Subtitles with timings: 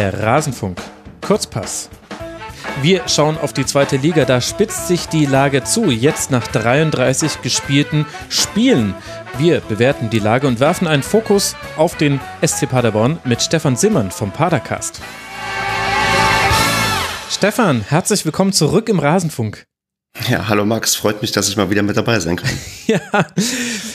[0.00, 0.78] Der Rasenfunk.
[1.20, 1.90] Kurzpass.
[2.80, 4.24] Wir schauen auf die zweite Liga.
[4.24, 5.90] Da spitzt sich die Lage zu.
[5.90, 8.94] Jetzt nach 33 gespielten Spielen.
[9.36, 14.10] Wir bewerten die Lage und werfen einen Fokus auf den SC Paderborn mit Stefan Simmern
[14.10, 15.02] vom Padercast.
[17.28, 19.66] Stefan, herzlich willkommen zurück im Rasenfunk.
[20.30, 22.48] Ja, hallo Max, freut mich, dass ich mal wieder mit dabei sein kann.
[22.86, 23.00] ja,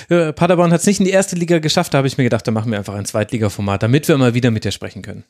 [0.10, 2.46] äh, Paderborn hat es nicht in die erste Liga geschafft, da habe ich mir gedacht,
[2.46, 5.24] da machen wir einfach ein Zweitligaformat, damit wir mal wieder mit dir sprechen können.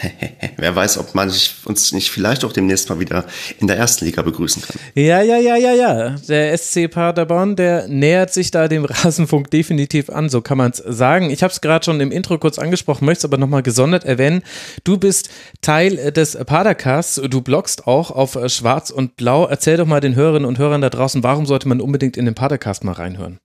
[0.56, 1.30] Wer weiß, ob man
[1.64, 3.24] uns nicht vielleicht auch demnächst mal wieder
[3.60, 4.80] in der ersten Liga begrüßen kann.
[4.94, 6.16] Ja, ja, ja, ja, ja.
[6.28, 10.78] Der SC Paderborn, der nähert sich da dem Rasenfunk definitiv an, so kann man es
[10.78, 11.30] sagen.
[11.30, 14.42] Ich habe es gerade schon im Intro kurz angesprochen, möchte es aber nochmal gesondert erwähnen.
[14.84, 19.46] Du bist Teil des Padercasts, du bloggst auch auf Schwarz und Blau.
[19.46, 22.34] Erzähl doch mal den Hörerinnen und Hörern da draußen, warum sollte man unbedingt in den
[22.34, 23.38] Padercast mal reinhören?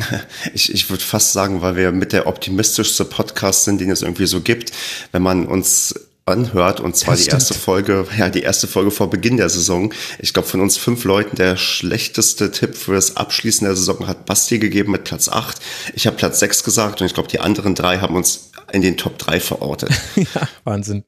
[0.54, 4.26] Ich, ich würde fast sagen, weil wir mit der optimistischste Podcast sind, den es irgendwie
[4.26, 4.72] so gibt.
[5.12, 5.94] Wenn man uns
[6.28, 9.92] anhört, und zwar das die erste Folge, ja, die erste Folge vor Beginn der Saison.
[10.18, 14.26] Ich glaube, von uns fünf Leuten der schlechteste Tipp für das Abschließen der Saison hat
[14.26, 15.58] Basti gegeben mit Platz acht.
[15.94, 18.96] Ich habe Platz sechs gesagt und ich glaube, die anderen drei haben uns in den
[18.96, 19.90] Top drei verortet.
[20.16, 21.04] ja, Wahnsinn.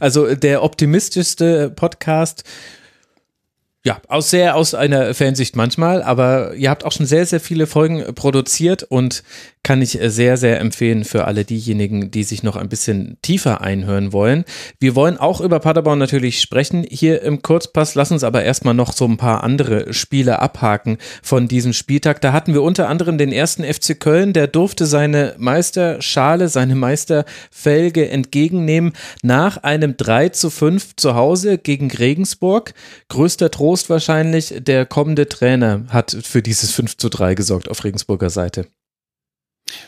[0.00, 2.44] Also der optimistischste Podcast
[3.84, 7.66] ja, aus sehr aus einer Fansicht manchmal, aber ihr habt auch schon sehr, sehr viele
[7.66, 9.24] Folgen produziert und
[9.62, 13.60] kann ich äh, sehr, sehr empfehlen für alle diejenigen, die sich noch ein bisschen tiefer
[13.60, 14.44] einhören wollen.
[14.80, 17.94] Wir wollen auch über Paderborn natürlich sprechen hier im Kurzpass.
[17.94, 22.20] Lass uns aber erstmal noch so ein paar andere Spiele abhaken von diesem Spieltag.
[22.20, 28.08] Da hatten wir unter anderem den ersten FC Köln, der durfte seine Meisterschale, seine Meisterfelge
[28.08, 32.74] entgegennehmen nach einem 3 zu 5 zu Hause gegen Regensburg.
[33.08, 38.30] Größter Trost wahrscheinlich, der kommende Trainer hat für dieses 5 zu 3 gesorgt auf Regensburger
[38.30, 38.66] Seite.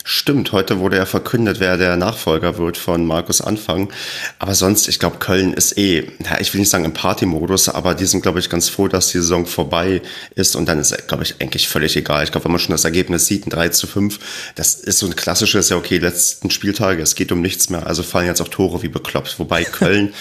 [0.06, 3.90] Stimmt, heute wurde ja verkündet, wer der Nachfolger wird von Markus Anfang.
[4.39, 7.94] Aber sonst, ich glaube, Köln ist eh, ja, ich will nicht sagen im Partymodus, aber
[7.94, 10.02] die sind, glaube ich, ganz froh, dass die Saison vorbei
[10.34, 10.56] ist.
[10.56, 12.23] Und dann ist, glaube ich, eigentlich völlig egal.
[12.24, 14.18] Ich glaube, wenn man schon das Ergebnis sieht, ein 3 zu 5,
[14.55, 17.86] das ist so ein klassisches, ja okay, letzten Spieltage, es geht um nichts mehr.
[17.86, 19.39] Also fallen jetzt auch Tore wie bekloppt.
[19.39, 20.12] Wobei Köln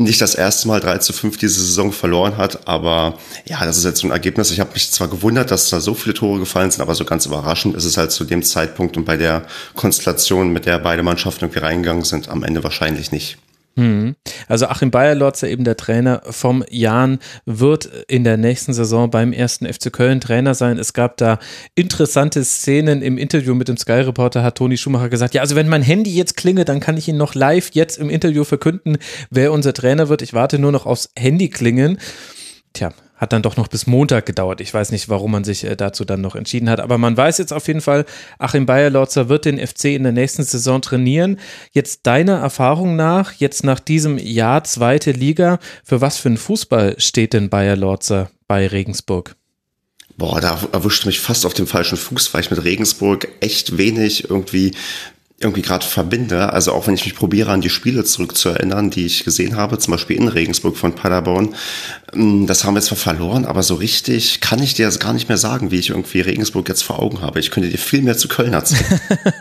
[0.00, 2.66] nicht das erste Mal 3 zu 5 diese Saison verloren hat.
[2.66, 4.50] Aber ja, das ist jetzt so ein Ergebnis.
[4.50, 7.26] Ich habe mich zwar gewundert, dass da so viele Tore gefallen sind, aber so ganz
[7.26, 9.44] überraschend ist es halt zu dem Zeitpunkt und bei der
[9.74, 13.38] Konstellation, mit der beide Mannschaften irgendwie reingegangen sind, am Ende wahrscheinlich nicht.
[13.80, 14.14] Mhm.
[14.46, 19.66] Also Achim Bayerlotzer, eben der Trainer vom Jan, wird in der nächsten Saison beim ersten
[19.66, 20.78] FC Köln Trainer sein.
[20.78, 21.38] Es gab da
[21.74, 25.68] interessante Szenen im Interview mit dem Sky Reporter, hat Toni Schumacher gesagt, ja, also wenn
[25.68, 28.98] mein Handy jetzt klingelt, dann kann ich Ihnen noch live jetzt im Interview verkünden,
[29.30, 30.20] wer unser Trainer wird.
[30.20, 31.98] Ich warte nur noch aufs Handy klingeln.
[32.74, 34.62] Tja, hat dann doch noch bis Montag gedauert.
[34.62, 36.80] Ich weiß nicht, warum man sich äh, dazu dann noch entschieden hat.
[36.80, 38.06] Aber man weiß jetzt auf jeden Fall,
[38.38, 41.38] Achim Bayerlotzer wird den FC in der nächsten Saison trainieren.
[41.72, 46.94] Jetzt deiner Erfahrung nach, jetzt nach diesem Jahr zweite Liga, für was für einen Fußball
[46.98, 49.36] steht denn Bayerlotzer bei Regensburg?
[50.16, 54.30] Boah, da erwischt mich fast auf dem falschen Fuß, weil ich mit Regensburg echt wenig
[54.30, 54.72] irgendwie
[55.42, 56.52] irgendwie gerade verbinde.
[56.52, 59.92] Also auch wenn ich mich probiere, an die Spiele zurückzuerinnern, die ich gesehen habe, zum
[59.92, 61.54] Beispiel in Regensburg von Paderborn,
[62.12, 65.36] das haben wir zwar verloren, aber so richtig kann ich dir das gar nicht mehr
[65.36, 67.38] sagen, wie ich irgendwie Regensburg jetzt vor Augen habe.
[67.38, 69.00] Ich könnte dir viel mehr zu Köln erzählen.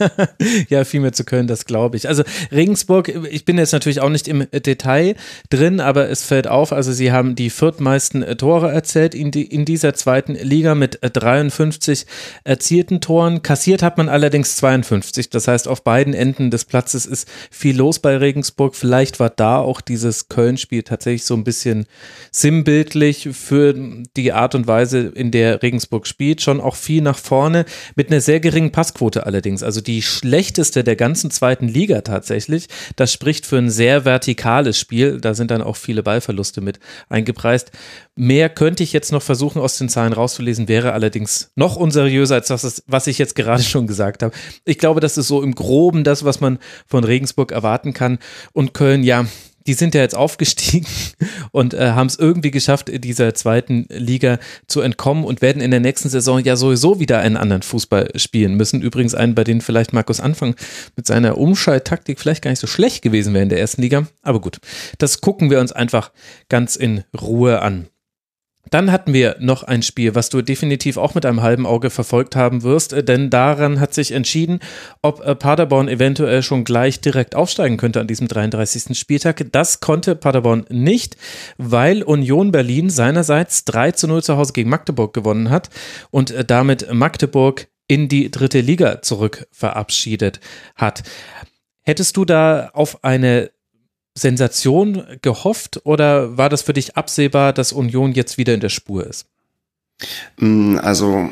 [0.69, 2.07] ja, viel mehr zu Köln, das glaube ich.
[2.07, 5.15] Also Regensburg, ich bin jetzt natürlich auch nicht im Detail
[5.49, 9.65] drin, aber es fällt auf, also sie haben die viertmeisten Tore erzählt in, die, in
[9.65, 12.05] dieser zweiten Liga mit 53
[12.43, 13.41] erzielten Toren.
[13.41, 15.31] Kassiert hat man allerdings 52.
[15.31, 18.75] Das heißt, auf beiden Enden des Platzes ist viel los bei Regensburg.
[18.75, 21.87] Vielleicht war da auch dieses Köln-Spiel tatsächlich so ein bisschen
[22.59, 23.73] sinnbildlich für
[24.17, 26.41] die Art und Weise, in der Regensburg spielt.
[26.41, 27.65] Schon auch viel nach vorne,
[27.95, 29.63] mit einer sehr geringen Passquote allerdings.
[29.63, 32.67] Also die schlechteste der ganzen zweiten Liga tatsächlich.
[32.95, 35.21] Das spricht für ein sehr vertikales Spiel.
[35.21, 37.71] Da sind dann auch viele Ballverluste mit eingepreist.
[38.15, 42.47] Mehr könnte ich jetzt noch versuchen aus den Zahlen rauszulesen, wäre allerdings noch unseriöser als
[42.47, 44.35] das, was ich jetzt gerade schon gesagt habe.
[44.65, 48.19] Ich glaube, das ist so im groben das, was man von Regensburg erwarten kann.
[48.51, 49.25] Und Köln, ja,
[49.69, 50.87] die sind ja jetzt aufgestiegen
[51.51, 55.79] und äh, haben es irgendwie geschafft, dieser zweiten Liga zu entkommen und werden in der
[55.79, 58.81] nächsten Saison ja sowieso wieder einen anderen Fußball spielen müssen.
[58.81, 60.55] Übrigens einen, bei dem vielleicht Markus Anfang
[60.95, 64.07] mit seiner Umschalttaktik vielleicht gar nicht so schlecht gewesen wäre in der ersten Liga.
[64.23, 64.59] Aber gut,
[64.97, 66.11] das gucken wir uns einfach
[66.49, 67.89] ganz in Ruhe an.
[68.69, 72.35] Dann hatten wir noch ein Spiel, was du definitiv auch mit einem halben Auge verfolgt
[72.35, 74.59] haben wirst, äh, denn daran hat sich entschieden,
[75.01, 78.97] ob äh, Paderborn eventuell schon gleich direkt aufsteigen könnte an diesem 33.
[78.97, 79.45] Spieltag.
[79.51, 81.17] Das konnte Paderborn nicht,
[81.57, 85.69] weil Union Berlin seinerseits 3 zu 0 zu Hause gegen Magdeburg gewonnen hat
[86.11, 90.39] und äh, damit Magdeburg in die dritte Liga zurück verabschiedet
[90.75, 91.01] hat.
[91.81, 93.49] Hättest du da auf eine
[94.17, 99.05] Sensation gehofft oder war das für dich absehbar, dass Union jetzt wieder in der Spur
[99.05, 99.25] ist?
[100.37, 101.29] Mm, also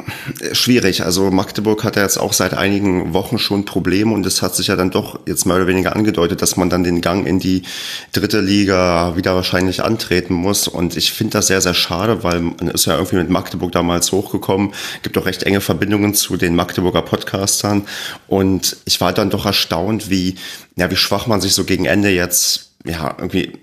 [0.52, 1.04] schwierig.
[1.04, 4.68] Also Magdeburg hat ja jetzt auch seit einigen Wochen schon Probleme und es hat sich
[4.68, 7.64] ja dann doch jetzt mehr oder weniger angedeutet, dass man dann den Gang in die
[8.12, 10.68] dritte Liga wieder wahrscheinlich antreten muss.
[10.68, 14.12] Und ich finde das sehr, sehr schade, weil man ist ja irgendwie mit Magdeburg damals
[14.12, 17.88] hochgekommen, gibt auch recht enge Verbindungen zu den Magdeburger Podcastern.
[18.28, 20.36] Und ich war dann doch erstaunt, wie,
[20.76, 23.54] ja, wie schwach man sich so gegen Ende jetzt ja, irgendwie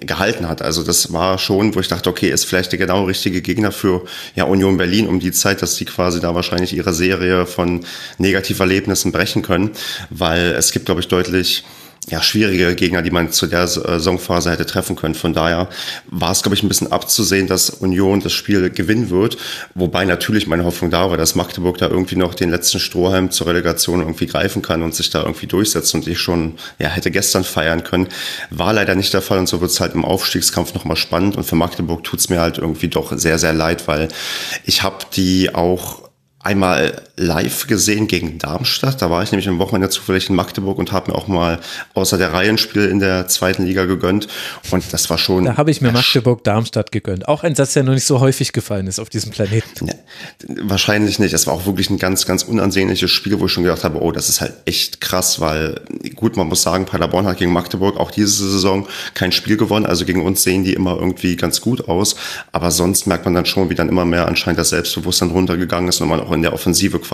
[0.00, 0.62] gehalten hat.
[0.62, 4.04] Also das war schon, wo ich dachte, okay, ist vielleicht der genau richtige Gegner für
[4.34, 7.84] ja, Union Berlin um die Zeit, dass die quasi da wahrscheinlich ihre Serie von
[8.18, 9.70] Negativerlebnissen brechen können,
[10.10, 11.64] weil es gibt, glaube ich, deutlich
[12.08, 15.14] ja, schwierige Gegner, die man zu der äh, Saisonphase hätte treffen können.
[15.14, 15.68] Von daher
[16.06, 19.36] war es, glaube ich, ein bisschen abzusehen, dass Union das Spiel gewinnen wird.
[19.74, 23.46] Wobei natürlich meine Hoffnung da war, dass Magdeburg da irgendwie noch den letzten Strohhalm zur
[23.46, 27.44] Relegation irgendwie greifen kann und sich da irgendwie durchsetzt und ich schon, ja, hätte gestern
[27.44, 28.08] feiern können.
[28.50, 31.44] War leider nicht der Fall und so wird es halt im Aufstiegskampf nochmal spannend und
[31.44, 34.08] für Magdeburg tut's mir halt irgendwie doch sehr, sehr leid, weil
[34.64, 36.10] ich habe die auch
[36.40, 39.00] einmal live gesehen gegen Darmstadt.
[39.00, 41.60] Da war ich nämlich am Wochenende zufällig in Magdeburg und habe mir auch mal
[41.94, 44.28] außer der Reihe ein Spiel in der zweiten Liga gegönnt.
[44.70, 45.44] Und das war schon.
[45.44, 47.28] Da habe ich mir Magdeburg-Darmstadt gegönnt.
[47.28, 49.86] Auch ein Satz, der noch nicht so häufig gefallen ist auf diesem Planeten.
[49.86, 49.94] Ja,
[50.62, 51.32] wahrscheinlich nicht.
[51.32, 54.12] Es war auch wirklich ein ganz, ganz unansehnliches Spiel, wo ich schon gedacht habe, oh,
[54.12, 55.80] das ist halt echt krass, weil
[56.16, 59.86] gut, man muss sagen, Paderborn hat gegen Magdeburg auch diese Saison kein Spiel gewonnen.
[59.86, 62.16] Also gegen uns sehen die immer irgendwie ganz gut aus.
[62.50, 66.00] Aber sonst merkt man dann schon, wie dann immer mehr anscheinend das Selbstbewusstsein runtergegangen ist
[66.00, 67.11] und man auch in der Offensive quasi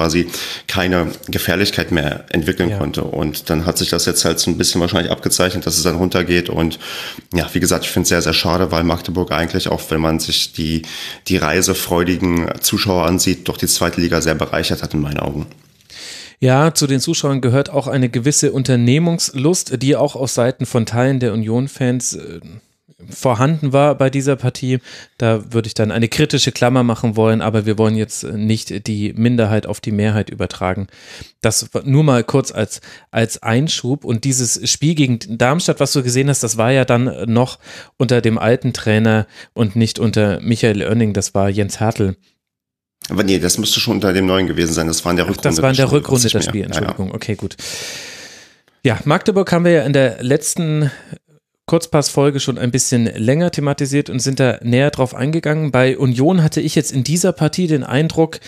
[0.67, 2.79] keine Gefährlichkeit mehr entwickeln ja.
[2.79, 3.05] konnte.
[3.05, 5.97] Und dann hat sich das jetzt halt so ein bisschen wahrscheinlich abgezeichnet, dass es dann
[5.97, 6.49] runtergeht.
[6.49, 6.79] Und
[7.35, 10.21] ja, wie gesagt, ich finde es sehr, sehr schade, weil Magdeburg eigentlich, auch wenn man
[10.21, 10.83] sich die,
[11.29, 15.47] die reisefreudigen Zuschauer ansieht, doch die zweite Liga sehr bereichert hat in meinen Augen.
[16.41, 21.19] Ja, zu den Zuschauern gehört auch eine gewisse Unternehmungslust, die auch aus Seiten von Teilen
[21.19, 22.41] der Union-Fans äh,
[23.09, 24.79] vorhanden war bei dieser Partie.
[25.19, 29.13] Da würde ich dann eine kritische Klammer machen wollen, aber wir wollen jetzt nicht die
[29.13, 30.89] Minderheit auf die Mehrheit übertragen.
[31.41, 32.81] Das nur mal kurz als,
[33.11, 34.05] als Einschub.
[34.05, 37.59] Und dieses Spiel gegen Darmstadt, was du gesehen hast, das war ja dann noch
[37.97, 42.17] unter dem alten Trainer und nicht unter Michael Oerning, das war Jens Hertel.
[43.11, 44.87] Aber nee, das müsste schon unter dem neuen gewesen sein.
[44.89, 45.49] Das war in der Rückrunde.
[45.49, 47.07] das war in der Rückrunde das Spiel, Entschuldigung.
[47.07, 47.17] Ja, ja.
[47.17, 47.57] Okay, gut.
[48.83, 50.91] Ja, Magdeburg haben wir ja in der letzten
[51.69, 55.71] Kurzpassfolge schon ein bisschen länger thematisiert und sind da näher drauf eingegangen.
[55.71, 58.41] Bei Union hatte ich jetzt in dieser Partie den Eindruck,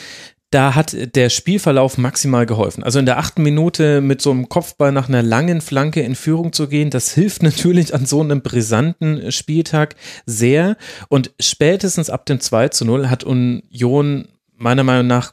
[0.51, 2.83] da hat der Spielverlauf maximal geholfen.
[2.83, 6.53] Also in der achten Minute mit so einem Kopfball nach einer langen Flanke in Führung
[6.53, 9.95] zu gehen, das hilft natürlich an so einem brisanten Spieltag
[10.27, 10.77] sehr.
[11.09, 14.27] Und spätestens ab dem 2 zu 0 hat Union
[14.57, 15.33] meiner Meinung nach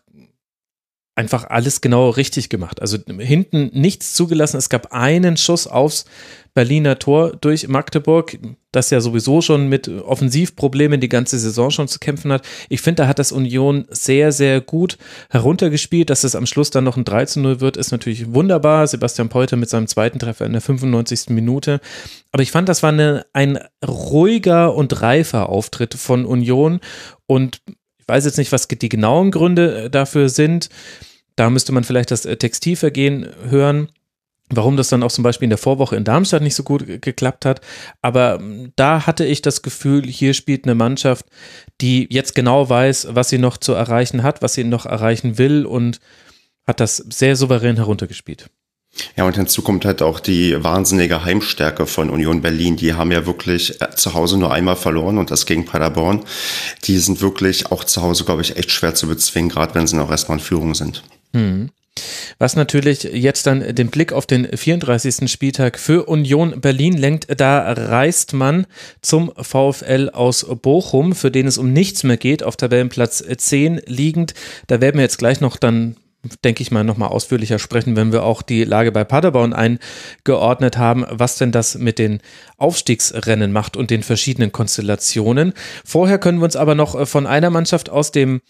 [1.17, 2.79] einfach alles genau richtig gemacht.
[2.79, 4.57] Also hinten nichts zugelassen.
[4.57, 6.05] Es gab einen Schuss aufs
[6.53, 8.37] Berliner Tor durch Magdeburg,
[8.71, 12.43] das ja sowieso schon mit Offensivproblemen die ganze Saison schon zu kämpfen hat.
[12.69, 14.99] Ich finde, da hat das Union sehr, sehr gut
[15.29, 16.11] heruntergespielt.
[16.11, 18.85] Dass es am Schluss dann noch ein 3 zu 0 wird, ist natürlich wunderbar.
[18.85, 21.29] Sebastian Peuter mit seinem zweiten Treffer in der 95.
[21.29, 21.79] Minute.
[22.31, 26.79] Aber ich fand, das war eine, ein ruhiger und reifer Auftritt von Union
[27.25, 27.61] und
[28.07, 30.69] ich weiß jetzt nicht, was die genauen Gründe äh, dafür sind.
[31.37, 33.89] Da müsste man vielleicht das äh, Textilvergehen hören
[34.49, 37.45] warum das dann auch zum Beispiel in der Vorwoche in Darmstadt nicht so gut geklappt
[37.45, 37.61] hat.
[38.01, 41.25] Aber ähm, da hatte ich das Gefühl, hier spielt eine Mannschaft,
[41.81, 45.65] die jetzt genau weiß, was sie noch zu erreichen hat, was sie noch erreichen will
[45.65, 45.99] und
[46.65, 48.49] hat das sehr souverän heruntergespielt.
[49.15, 52.77] Ja, und hinzu kommt halt auch die wahnsinnige Heimstärke von Union Berlin.
[52.77, 56.23] Die haben ja wirklich äh, zu Hause nur einmal verloren und das gegen Paderborn.
[56.85, 59.97] Die sind wirklich auch zu Hause, glaube ich, echt schwer zu bezwingen, gerade wenn sie
[59.97, 61.03] noch erstmal in Führung sind.
[61.33, 61.69] Mhm.
[62.39, 65.29] Was natürlich jetzt dann den Blick auf den 34.
[65.31, 67.27] Spieltag für Union Berlin lenkt.
[67.39, 68.67] Da reist man
[69.01, 74.35] zum VfL aus Bochum, für den es um nichts mehr geht, auf Tabellenplatz 10 liegend.
[74.67, 75.95] Da werden wir jetzt gleich noch dann
[76.43, 81.05] denke ich mal, nochmal ausführlicher sprechen, wenn wir auch die Lage bei Paderborn eingeordnet haben,
[81.09, 82.19] was denn das mit den
[82.57, 85.53] Aufstiegsrennen macht und den verschiedenen Konstellationen.
[85.85, 88.41] Vorher können wir uns aber noch von einer Mannschaft aus dem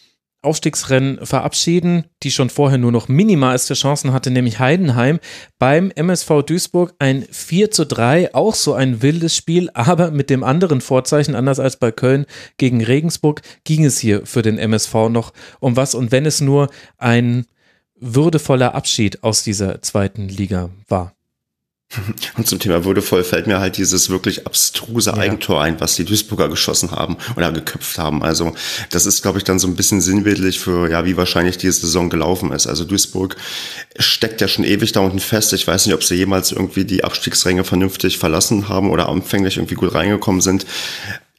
[0.47, 5.19] Aufstiegsrennen verabschieden, die schon vorher nur noch minimalste Chancen hatte, nämlich Heidenheim.
[5.59, 10.43] Beim MSV Duisburg ein 4 zu 3, auch so ein wildes Spiel, aber mit dem
[10.43, 12.25] anderen Vorzeichen, anders als bei Köln
[12.57, 16.69] gegen Regensburg, ging es hier für den MSV noch um was und wenn es nur
[16.97, 17.45] ein
[17.99, 21.16] würdevoller Abschied aus dieser zweiten Liga war.
[22.37, 25.17] Und zum Thema würdevoll fällt mir halt dieses wirklich abstruse ja.
[25.17, 28.23] Eigentor ein, was die Duisburger geschossen haben oder geköpft haben.
[28.23, 28.53] Also
[28.89, 32.09] das ist, glaube ich, dann so ein bisschen sinnbildlich für, ja, wie wahrscheinlich diese Saison
[32.09, 32.67] gelaufen ist.
[32.67, 33.37] Also Duisburg
[33.97, 35.53] steckt ja schon ewig da unten fest.
[35.53, 39.75] Ich weiß nicht, ob sie jemals irgendwie die Abstiegsränge vernünftig verlassen haben oder anfänglich irgendwie
[39.75, 40.65] gut reingekommen sind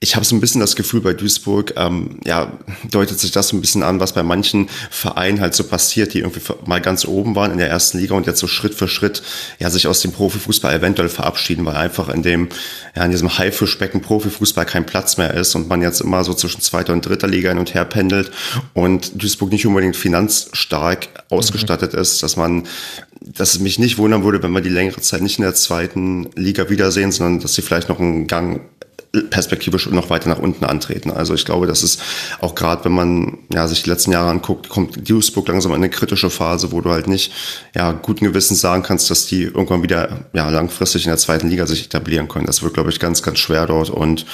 [0.01, 2.53] ich habe so ein bisschen das Gefühl bei Duisburg, ähm, ja,
[2.89, 6.21] deutet sich das so ein bisschen an, was bei manchen Vereinen halt so passiert, die
[6.21, 9.23] irgendwie mal ganz oben waren in der ersten Liga und jetzt so Schritt für Schritt
[9.59, 12.49] ja sich aus dem Profifußball eventuell verabschieden, weil einfach in dem,
[12.95, 16.61] ja, in diesem Haifischbecken Profifußball kein Platz mehr ist und man jetzt immer so zwischen
[16.61, 18.31] zweiter und dritter Liga hin und her pendelt
[18.75, 21.99] und Duisburg nicht unbedingt finanzstark ausgestattet mhm.
[21.99, 22.69] ist, dass man
[23.21, 26.31] dass es mich nicht wundern würde, wenn wir die längere Zeit nicht in der zweiten
[26.37, 28.61] Liga wiedersehen, sondern dass sie vielleicht noch einen Gang
[29.31, 31.11] perspektivisch noch weiter nach unten antreten.
[31.11, 32.01] Also ich glaube, das ist
[32.41, 35.91] auch gerade, wenn man ja, sich die letzten Jahre anguckt, kommt Duisburg langsam in eine
[35.91, 37.33] kritische Phase, wo du halt nicht
[37.75, 41.67] ja, guten Gewissens sagen kannst, dass die irgendwann wieder ja, langfristig in der zweiten Liga
[41.67, 42.47] sich etablieren können.
[42.47, 44.27] Das wird, glaube ich, ganz, ganz schwer dort und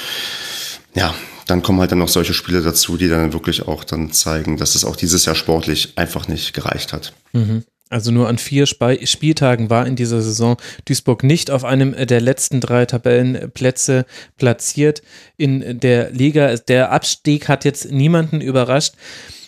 [0.93, 1.13] ja,
[1.47, 4.75] dann kommen halt dann noch solche Spiele dazu, die dann wirklich auch dann zeigen, dass
[4.75, 7.13] es auch dieses Jahr sportlich einfach nicht gereicht hat.
[7.33, 7.63] Mhm.
[7.89, 12.59] Also nur an vier Spieltagen war in dieser Saison Duisburg nicht auf einem der letzten
[12.59, 14.05] drei Tabellenplätze
[14.37, 15.03] platziert
[15.37, 16.55] in der Liga.
[16.55, 18.95] Der Abstieg hat jetzt niemanden überrascht.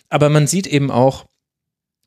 [0.10, 1.26] Aber man sieht eben auch,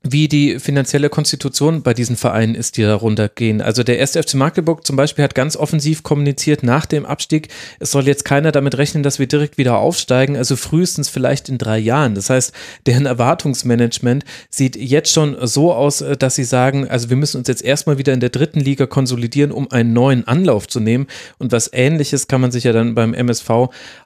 [0.03, 3.61] wie die finanzielle Konstitution bei diesen Vereinen ist, die darunter gehen.
[3.61, 7.49] Also der erste FC Magdeburg zum Beispiel hat ganz offensiv kommuniziert nach dem Abstieg,
[7.81, 11.59] es soll jetzt keiner damit rechnen, dass wir direkt wieder aufsteigen, also frühestens vielleicht in
[11.59, 12.15] drei Jahren.
[12.15, 12.53] Das heißt,
[12.87, 17.63] deren Erwartungsmanagement sieht jetzt schon so aus, dass sie sagen, also wir müssen uns jetzt
[17.63, 21.09] erstmal wieder in der dritten Liga konsolidieren, um einen neuen Anlauf zu nehmen.
[21.39, 23.51] Und was ähnliches kann man sich ja dann beim MSV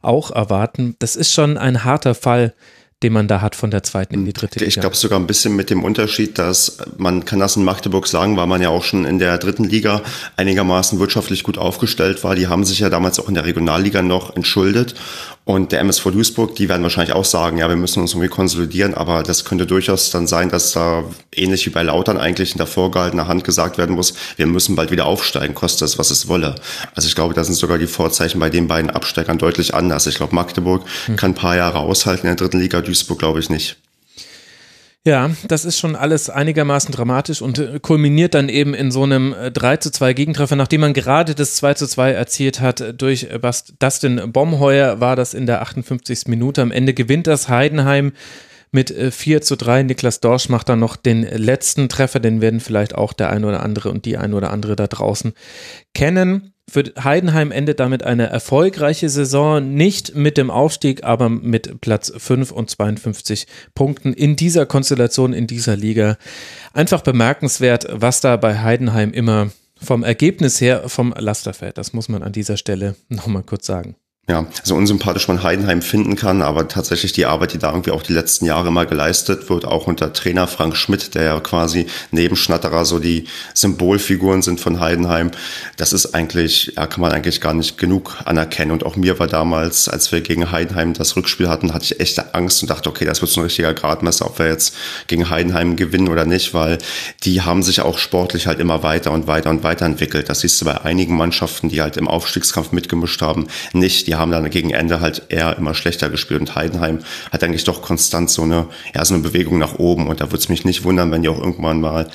[0.03, 0.97] auch erwarten.
[0.99, 2.53] Das ist schon ein harter Fall
[3.03, 4.69] den man da hat von der zweiten in die dritte Liga.
[4.69, 8.37] Ich glaube sogar ein bisschen mit dem Unterschied, dass man kann das in Magdeburg sagen,
[8.37, 10.01] weil man ja auch schon in der dritten Liga
[10.37, 12.35] einigermaßen wirtschaftlich gut aufgestellt war.
[12.35, 14.95] Die haben sich ja damals auch in der Regionalliga noch entschuldet
[15.47, 18.95] und der MSV Duisburg, die werden wahrscheinlich auch sagen, ja, wir müssen uns irgendwie konsolidieren,
[18.95, 22.67] aber das könnte durchaus dann sein, dass da ähnlich wie bei Lautern eigentlich in der
[22.67, 26.55] vorgehaltener Hand gesagt werden muss, wir müssen bald wieder aufsteigen, kostet es, was es wolle.
[26.95, 30.07] Also ich glaube, da sind sogar die Vorzeichen bei den beiden Absteigern deutlich anders.
[30.07, 31.17] Ich glaube, Magdeburg hm.
[31.17, 33.77] kann ein paar Jahre aushalten in der dritten Liga, Duisburg glaube ich nicht.
[35.07, 39.35] Ja, das ist schon alles einigermaßen dramatisch und äh, kulminiert dann eben in so einem
[39.53, 42.95] 3 äh, zu 2 Gegentreffer, nachdem man gerade das 2 zu 2 erzielt hat äh,
[42.95, 43.29] durch
[43.79, 46.27] Dustin Bomheuer, war das in der 58.
[46.29, 46.63] Minute.
[46.63, 48.13] Am Ende gewinnt das Heidenheim
[48.75, 49.85] mit 4 zu 3.
[49.85, 53.62] Niklas Dorsch macht dann noch den letzten Treffer, den werden vielleicht auch der eine oder
[53.62, 55.33] andere und die eine oder andere da draußen
[55.95, 56.52] kennen.
[56.69, 62.50] Für Heidenheim endet damit eine erfolgreiche Saison, nicht mit dem Aufstieg, aber mit Platz 5
[62.50, 66.16] und 52 Punkten in dieser Konstellation, in dieser Liga.
[66.73, 69.50] Einfach bemerkenswert, was da bei Heidenheim immer
[69.81, 71.78] vom Ergebnis her vom Laster fällt.
[71.78, 76.16] Das muss man an dieser Stelle nochmal kurz sagen ja, so unsympathisch man Heidenheim finden
[76.16, 79.66] kann, aber tatsächlich die Arbeit, die da irgendwie auch die letzten Jahre mal geleistet wird,
[79.66, 84.81] auch unter Trainer Frank Schmidt, der ja quasi neben Schnatterer so die Symbolfiguren sind von
[84.81, 85.31] Heidenheim,
[85.76, 88.71] das ist eigentlich, ja, kann man eigentlich gar nicht genug anerkennen.
[88.71, 92.33] Und auch mir war damals, als wir gegen Heidenheim das Rückspiel hatten, hatte ich echte
[92.35, 94.75] Angst und dachte, okay, das wird so ein richtiger Gradmesser, ob wir jetzt
[95.07, 96.78] gegen Heidenheim gewinnen oder nicht, weil
[97.25, 100.31] die haben sich auch sportlich halt immer weiter und weiter und weiter entwickelt.
[100.31, 104.07] Das siehst du bei einigen Mannschaften, die halt im Aufstiegskampf mitgemischt haben, nicht.
[104.07, 107.00] Die die haben dann gegen Ende halt eher immer schlechter gespielt und Heidenheim
[107.33, 110.38] hat eigentlich doch konstant so eine, ja, so eine Bewegung nach oben und da würde
[110.38, 112.09] es mich nicht wundern, wenn die auch irgendwann mal,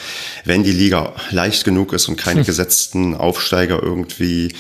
[0.45, 2.45] wenn die Liga leicht genug ist und keine hm.
[2.49, 4.53] gesetzten Aufsteiger irgendwie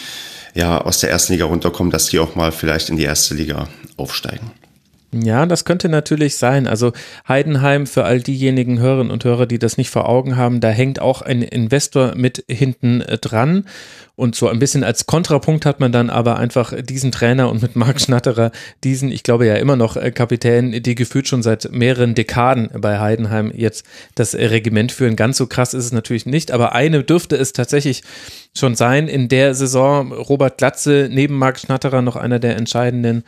[0.53, 3.69] ja, aus der ersten Liga runterkommen, dass die auch mal vielleicht in die erste Liga
[3.95, 4.51] aufsteigen.
[5.11, 6.67] Ja, das könnte natürlich sein.
[6.67, 6.91] Also
[7.27, 11.01] Heidenheim, für all diejenigen Hörerinnen und Hörer, die das nicht vor Augen haben, da hängt
[11.01, 13.65] auch ein Investor mit hinten äh, dran.
[14.15, 17.75] Und so ein bisschen als Kontrapunkt hat man dann aber einfach diesen Trainer und mit
[17.75, 18.51] Marc Schnatterer
[18.83, 22.99] diesen, ich glaube ja immer noch äh, Kapitän, die gefühlt schon seit mehreren Dekaden bei
[22.99, 25.15] Heidenheim jetzt das Regiment führen.
[25.15, 28.03] Ganz so krass ist es natürlich nicht, aber eine dürfte es tatsächlich
[28.55, 29.07] schon sein.
[29.07, 33.23] In der Saison Robert Glatze neben Marc Schnatterer noch einer der entscheidenden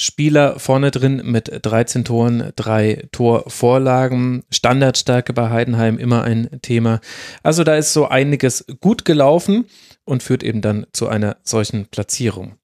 [0.00, 4.44] Spieler vorne drin mit 13 Toren, drei Torvorlagen.
[4.50, 7.00] Standardstärke bei Heidenheim immer ein Thema.
[7.42, 9.66] Also da ist so einiges gut gelaufen
[10.04, 12.54] und führt eben dann zu einer solchen Platzierung.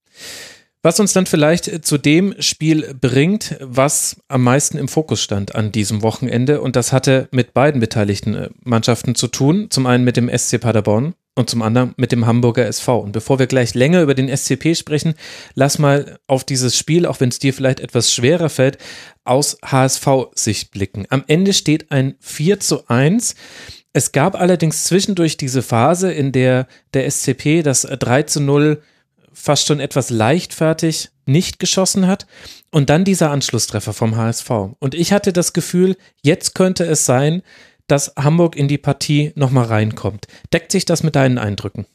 [0.81, 5.73] Was uns dann vielleicht zu dem Spiel bringt, was am meisten im Fokus stand an
[5.73, 6.63] diesem Wochenende.
[6.63, 9.67] Und das hatte mit beiden beteiligten Mannschaften zu tun.
[9.69, 12.99] Zum einen mit dem SC Paderborn und zum anderen mit dem Hamburger SV.
[12.99, 15.15] Und bevor wir gleich länger über den SCP sprechen,
[15.55, 18.79] lass mal auf dieses Spiel, auch wenn es dir vielleicht etwas schwerer fällt,
[19.25, 21.07] aus HSV-Sicht blicken.
[21.11, 23.35] Am Ende steht ein 4 zu 1.
[23.93, 28.83] Es gab allerdings zwischendurch diese Phase, in der der SCP das 3 zu 0
[29.33, 32.27] fast schon etwas leichtfertig nicht geschossen hat
[32.71, 34.51] und dann dieser Anschlusstreffer vom HSV.
[34.79, 37.43] Und ich hatte das Gefühl, jetzt könnte es sein,
[37.87, 40.27] dass Hamburg in die Partie nochmal reinkommt.
[40.53, 41.87] Deckt sich das mit deinen Eindrücken?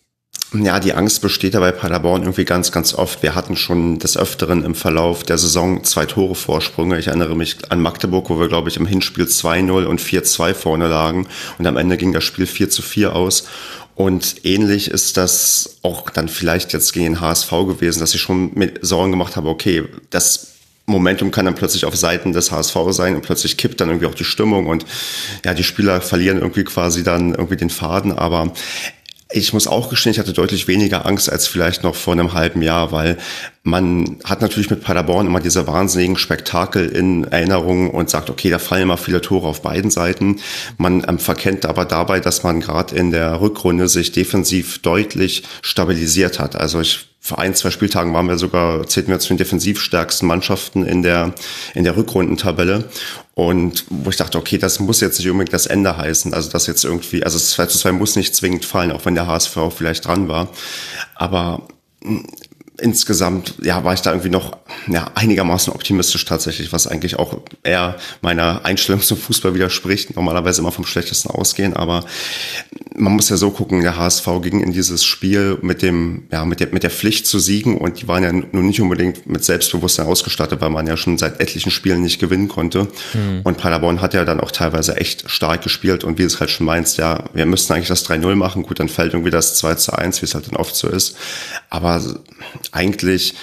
[0.54, 3.24] Ja, die Angst besteht ja bei Paderborn irgendwie ganz, ganz oft.
[3.24, 7.00] Wir hatten schon des Öfteren im Verlauf der Saison zwei Tore Vorsprünge.
[7.00, 10.90] Ich erinnere mich an Magdeburg, wo wir, glaube ich, im Hinspiel 2-0 und 4-2 vorne
[10.90, 11.28] lagen.
[11.58, 13.48] Und am Ende ging das Spiel 4 4 aus.
[13.96, 18.52] Und ähnlich ist das auch dann vielleicht jetzt gegen den HSV gewesen, dass ich schon
[18.54, 20.51] mit Sorgen gemacht habe, okay, das
[20.92, 24.16] Momentum kann dann plötzlich auf Seiten des HSV sein und plötzlich kippt dann irgendwie auch
[24.16, 24.86] die Stimmung und
[25.46, 28.54] ja, die Spieler verlieren irgendwie quasi dann irgendwie den Faden, aber
[29.34, 32.62] ich muss auch gestehen, ich hatte deutlich weniger Angst als vielleicht noch vor einem halben
[32.62, 33.18] Jahr, weil
[33.64, 38.60] man hat natürlich mit Paderborn immer diese wahnsinnigen Spektakel in Erinnerung und sagt, okay, da
[38.60, 40.40] fallen immer viele Tore auf beiden Seiten.
[40.78, 46.40] Man ähm, verkennt aber dabei, dass man gerade in der Rückrunde sich defensiv deutlich stabilisiert
[46.40, 46.56] hat.
[46.56, 50.84] Also ich vor ein, zwei Spieltagen waren wir sogar, zählten wir zu den defensivstärksten Mannschaften
[50.84, 51.36] in der,
[51.76, 52.90] in der Rückrundentabelle.
[53.36, 56.34] Und wo ich dachte, okay, das muss jetzt nicht unbedingt das Ende heißen.
[56.34, 59.14] Also das jetzt irgendwie, also das 2 zu 2 muss nicht zwingend fallen, auch wenn
[59.14, 60.50] der HSV vielleicht dran war.
[61.14, 61.68] Aber
[62.80, 67.98] insgesamt ja, war ich da irgendwie noch ja, einigermaßen optimistisch tatsächlich, was eigentlich auch eher
[68.22, 70.16] meiner Einstellung zum Fußball widerspricht.
[70.16, 72.04] Normalerweise immer vom Schlechtesten ausgehen, aber
[73.02, 76.60] man muss ja so gucken, der HSV ging in dieses Spiel mit dem, ja, mit
[76.60, 80.06] der, mit der Pflicht zu siegen und die waren ja nun nicht unbedingt mit Selbstbewusstsein
[80.06, 82.88] ausgestattet, weil man ja schon seit etlichen Spielen nicht gewinnen konnte.
[83.14, 83.42] Mhm.
[83.44, 86.68] Und Paderborn hat ja dann auch teilweise echt stark gespielt und wie es halt schon
[86.68, 89.94] meinst, ja, wir müssten eigentlich das 3-0 machen, gut, dann fällt irgendwie das 2 zu
[89.94, 91.16] 1, wie es halt dann oft so ist.
[91.72, 92.02] Aber
[92.72, 93.34] eigentlich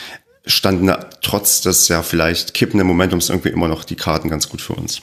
[0.47, 4.75] standen trotz des ja vielleicht kippenden Momentums irgendwie immer noch die Karten ganz gut für
[4.75, 5.03] uns.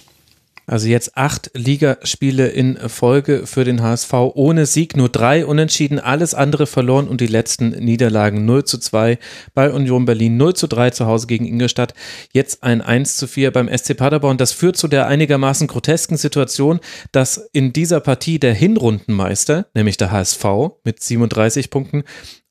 [0.67, 6.33] Also jetzt acht Ligaspiele in Folge für den HSV ohne Sieg, nur drei unentschieden, alles
[6.33, 9.19] andere verloren und die letzten Niederlagen 0 zu 2
[9.53, 11.93] bei Union Berlin, 0 zu 3 zu Hause gegen Ingolstadt,
[12.33, 14.37] jetzt ein 1 zu 4 beim SC Paderborn.
[14.37, 16.79] Das führt zu der einigermaßen grotesken Situation,
[17.11, 20.45] dass in dieser Partie der Hinrundenmeister, nämlich der HSV
[20.83, 22.03] mit 37 Punkten,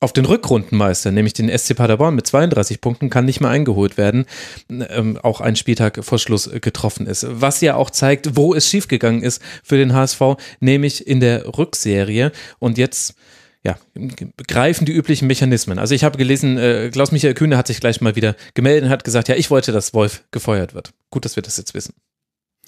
[0.04, 4.26] auf den Rückrundenmeister, nämlich den SC Paderborn mit 32 Punkten, kann nicht mehr eingeholt werden,
[4.70, 7.26] ähm, auch ein Spieltag vor Schluss getroffen ist.
[7.28, 10.20] Was ja auch zeigt, wo es schiefgegangen ist für den HSV,
[10.60, 12.32] nämlich in der Rückserie.
[12.58, 13.14] Und jetzt
[13.64, 13.78] ja,
[14.46, 15.78] greifen die üblichen Mechanismen.
[15.78, 19.04] Also ich habe gelesen, äh, Klaus-Michael Kühne hat sich gleich mal wieder gemeldet und hat
[19.04, 20.92] gesagt, ja, ich wollte, dass Wolf gefeuert wird.
[21.08, 21.94] Gut, dass wir das jetzt wissen.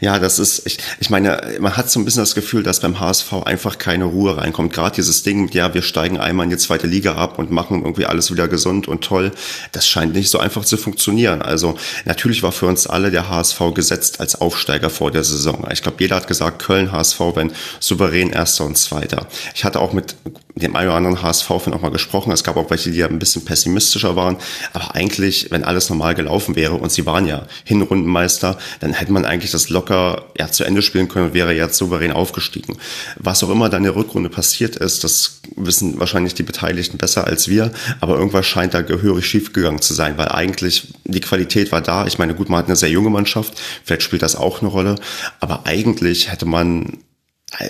[0.00, 3.00] Ja, das ist, ich, ich meine, man hat so ein bisschen das Gefühl, dass beim
[3.00, 4.72] HSV einfach keine Ruhe reinkommt.
[4.72, 8.06] Gerade dieses Ding, ja, wir steigen einmal in die zweite Liga ab und machen irgendwie
[8.06, 9.32] alles wieder gesund und toll.
[9.72, 11.42] Das scheint nicht so einfach zu funktionieren.
[11.42, 15.66] Also natürlich war für uns alle der HSV gesetzt als Aufsteiger vor der Saison.
[15.72, 19.26] Ich glaube, jeder hat gesagt, Köln, HSV, wenn souverän Erster und Zweiter.
[19.54, 20.14] Ich hatte auch mit
[20.58, 22.32] dem einen oder anderen HSV-Fan auch mal gesprochen.
[22.32, 24.36] Es gab auch welche, die ja ein bisschen pessimistischer waren.
[24.72, 29.24] Aber eigentlich, wenn alles normal gelaufen wäre und sie waren ja Hinrundenmeister, dann hätte man
[29.24, 32.76] eigentlich das locker ja, zu Ende spielen können und wäre jetzt souverän aufgestiegen.
[33.16, 37.26] Was auch immer dann in der Rückrunde passiert ist, das wissen wahrscheinlich die Beteiligten besser
[37.26, 37.72] als wir.
[38.00, 42.06] Aber irgendwas scheint da gehörig schiefgegangen zu sein, weil eigentlich die Qualität war da.
[42.06, 43.60] Ich meine, gut, man hat eine sehr junge Mannschaft.
[43.84, 44.96] Vielleicht spielt das auch eine Rolle.
[45.40, 46.98] Aber eigentlich hätte man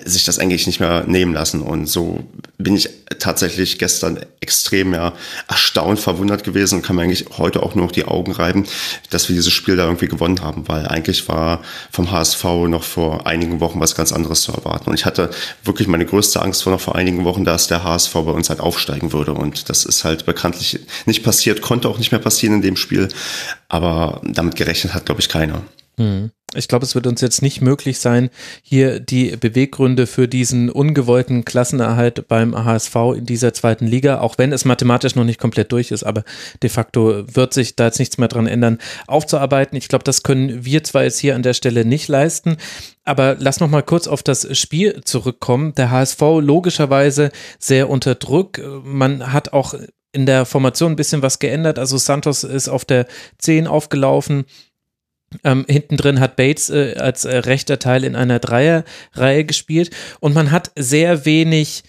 [0.04, 1.62] sich das eigentlich nicht mehr nehmen lassen.
[1.62, 2.24] Und so
[2.58, 5.12] bin ich tatsächlich gestern extrem ja
[5.46, 8.66] erstaunt, verwundert gewesen und kann mir eigentlich heute auch nur noch die Augen reiben,
[9.10, 11.62] dass wir dieses Spiel da irgendwie gewonnen haben, weil eigentlich war
[11.92, 14.90] vom HSV noch vor einigen Wochen was ganz anderes zu erwarten.
[14.90, 15.30] Und ich hatte
[15.62, 18.60] wirklich meine größte Angst vor noch vor einigen Wochen, dass der HSV bei uns halt
[18.60, 19.32] aufsteigen würde.
[19.32, 23.08] Und das ist halt bekanntlich nicht passiert, konnte auch nicht mehr passieren in dem Spiel.
[23.68, 25.62] Aber damit gerechnet hat, glaube ich, keiner.
[25.98, 26.30] Hm.
[26.54, 28.30] Ich glaube, es wird uns jetzt nicht möglich sein,
[28.62, 34.52] hier die Beweggründe für diesen ungewollten Klassenerhalt beim HSV in dieser zweiten Liga, auch wenn
[34.52, 36.24] es mathematisch noch nicht komplett durch ist, aber
[36.62, 39.76] de facto wird sich da jetzt nichts mehr dran ändern, aufzuarbeiten.
[39.76, 42.56] Ich glaube, das können wir zwar jetzt hier an der Stelle nicht leisten,
[43.04, 45.74] aber lass noch mal kurz auf das Spiel zurückkommen.
[45.74, 48.58] Der HSV logischerweise sehr unter Druck.
[48.84, 49.74] Man hat auch
[50.12, 51.78] in der Formation ein bisschen was geändert.
[51.78, 53.06] Also Santos ist auf der
[53.38, 54.46] 10 aufgelaufen.
[55.44, 60.34] Ähm, hinten drin hat Bates äh, als äh, rechter Teil in einer Dreierreihe gespielt und
[60.34, 61.82] man hat sehr wenig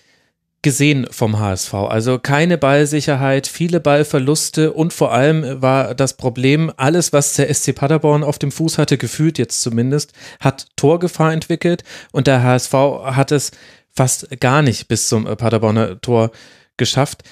[0.61, 1.73] gesehen vom HSV.
[1.73, 7.73] Also keine Ballsicherheit, viele Ballverluste und vor allem war das Problem, alles, was der SC
[7.73, 13.31] Paderborn auf dem Fuß hatte, gefühlt jetzt zumindest, hat Torgefahr entwickelt und der HSV hat
[13.31, 13.51] es
[13.95, 16.31] fast gar nicht bis zum Paderborner Tor
[16.75, 17.23] geschafft.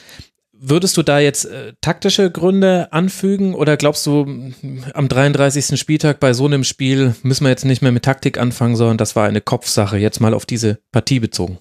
[0.60, 4.52] Würdest du da jetzt äh, taktische Gründe anfügen oder glaubst du,
[4.94, 5.80] am 33.
[5.80, 9.16] Spieltag bei so einem Spiel müssen wir jetzt nicht mehr mit Taktik anfangen, sondern das
[9.16, 11.60] war eine Kopfsache, jetzt mal auf diese Partie bezogen?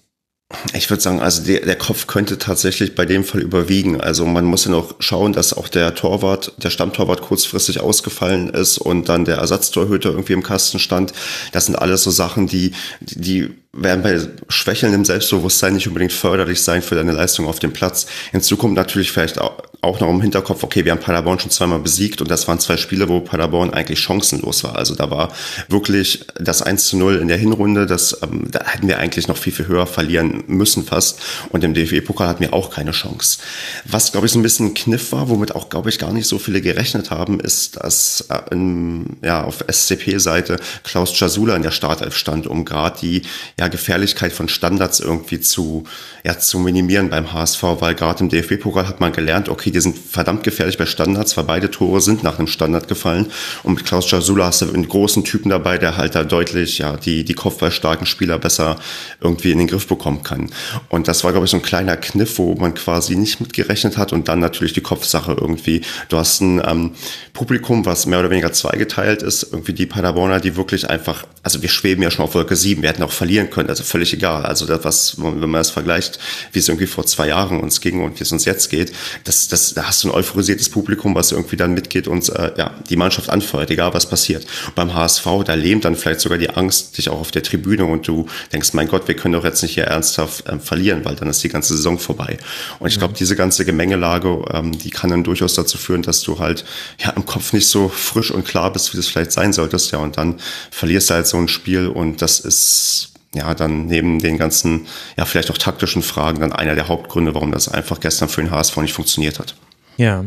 [0.73, 3.99] Ich würde sagen, also der, der Kopf könnte tatsächlich bei dem Fall überwiegen.
[3.99, 8.77] Also man muss ja noch schauen, dass auch der Torwart, der Stammtorwart kurzfristig ausgefallen ist
[8.77, 11.11] und dann der Ersatztorhüter irgendwie im Kasten stand.
[11.51, 16.81] Das sind alles so Sachen, die, die werden bei schwächelndem Selbstbewusstsein nicht unbedingt förderlich sein
[16.81, 18.07] für deine Leistung auf dem Platz.
[18.31, 19.39] Hinzu kommt natürlich vielleicht
[19.87, 22.77] auch noch im Hinterkopf, okay, wir haben Paderborn schon zweimal besiegt und das waren zwei
[22.77, 24.75] Spiele, wo Paderborn eigentlich chancenlos war.
[24.75, 25.31] Also da war
[25.69, 29.37] wirklich das 1 zu 0 in der Hinrunde, das ähm, da hätten wir eigentlich noch
[29.37, 31.19] viel, viel höher verlieren müssen fast.
[31.49, 33.39] Und im DFB-Pokal hatten wir auch keine Chance.
[33.85, 36.39] Was, glaube ich, so ein bisschen Kniff war, womit auch, glaube ich, gar nicht so
[36.39, 42.17] viele gerechnet haben, ist, dass äh, in, ja, auf SCP-Seite Klaus Jasula in der Startelf
[42.17, 43.21] stand, um gerade die
[43.59, 45.85] ja, Gefährlichkeit von Standards irgendwie zu,
[46.23, 49.97] ja, zu minimieren beim HSV, weil gerade im DFB-Pokal hat man gelernt, okay, die sind
[49.97, 53.27] verdammt gefährlich bei Standards, weil beide Tore sind nach einem Standard gefallen.
[53.63, 56.97] Und mit Klaus Jasula hast du einen großen Typen dabei, der halt da deutlich, ja,
[56.97, 58.77] die, die kopfballstarken Spieler besser
[59.21, 60.49] irgendwie in den Griff bekommen kann.
[60.89, 64.13] Und das war, glaube ich, so ein kleiner Kniff, wo man quasi nicht mitgerechnet hat
[64.13, 65.81] und dann natürlich die Kopfsache irgendwie.
[66.09, 66.91] Du hast ein ähm,
[67.33, 71.69] Publikum, was mehr oder weniger zweigeteilt ist, irgendwie die Paderborner, die wirklich einfach, also wir
[71.69, 73.69] schweben ja schon auf Wolke 7, wir hätten auch verlieren können können.
[73.69, 74.45] Also völlig egal.
[74.45, 76.19] Also das, was, wenn man das vergleicht,
[76.51, 78.91] wie es irgendwie vor zwei Jahren uns ging und wie es uns jetzt geht,
[79.23, 82.75] das, das, da hast du ein euphorisiertes Publikum, was irgendwie dann mitgeht und äh, ja,
[82.89, 84.45] die Mannschaft anfeuert, egal was passiert.
[84.67, 87.85] Und beim HSV, da lähmt dann vielleicht sogar die Angst dich auch auf der Tribüne
[87.85, 91.15] und du denkst, mein Gott, wir können doch jetzt nicht hier ernsthaft äh, verlieren, weil
[91.15, 92.37] dann ist die ganze Saison vorbei.
[92.79, 96.39] Und ich glaube, diese ganze Gemengelage, ähm, die kann dann durchaus dazu führen, dass du
[96.39, 96.63] halt
[96.99, 99.91] ja im Kopf nicht so frisch und klar bist, wie das vielleicht sein solltest.
[99.91, 100.39] Ja, und dann
[100.71, 105.25] verlierst du halt so ein Spiel und das ist ja, dann neben den ganzen, ja,
[105.25, 108.77] vielleicht auch taktischen Fragen dann einer der Hauptgründe, warum das einfach gestern für den HSV
[108.77, 109.55] nicht funktioniert hat.
[109.97, 110.25] Ja.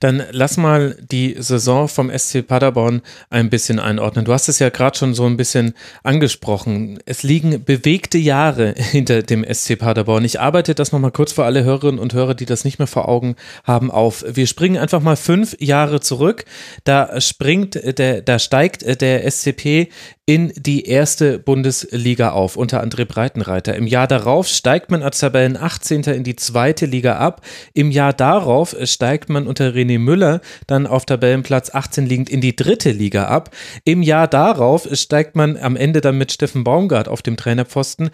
[0.00, 4.24] Dann lass mal die Saison vom SC Paderborn ein bisschen einordnen.
[4.24, 6.98] Du hast es ja gerade schon so ein bisschen angesprochen.
[7.06, 10.24] Es liegen bewegte Jahre hinter dem SC Paderborn.
[10.24, 13.08] Ich arbeite das nochmal kurz für alle Hörerinnen und Hörer, die das nicht mehr vor
[13.08, 14.24] Augen haben, auf.
[14.28, 16.44] Wir springen einfach mal fünf Jahre zurück.
[16.84, 19.88] Da springt der, da steigt der SCP
[20.26, 23.74] in die erste Bundesliga auf unter André Breitenreiter.
[23.74, 26.02] Im Jahr darauf steigt man als Tabellen 18.
[26.04, 27.42] in die zweite Liga ab.
[27.74, 32.56] Im Jahr darauf steigt man unter René Müller dann auf Tabellenplatz 18 liegend in die
[32.56, 33.50] dritte Liga ab.
[33.84, 38.08] Im Jahr darauf steigt man am Ende dann mit Steffen Baumgart auf dem Trainerposten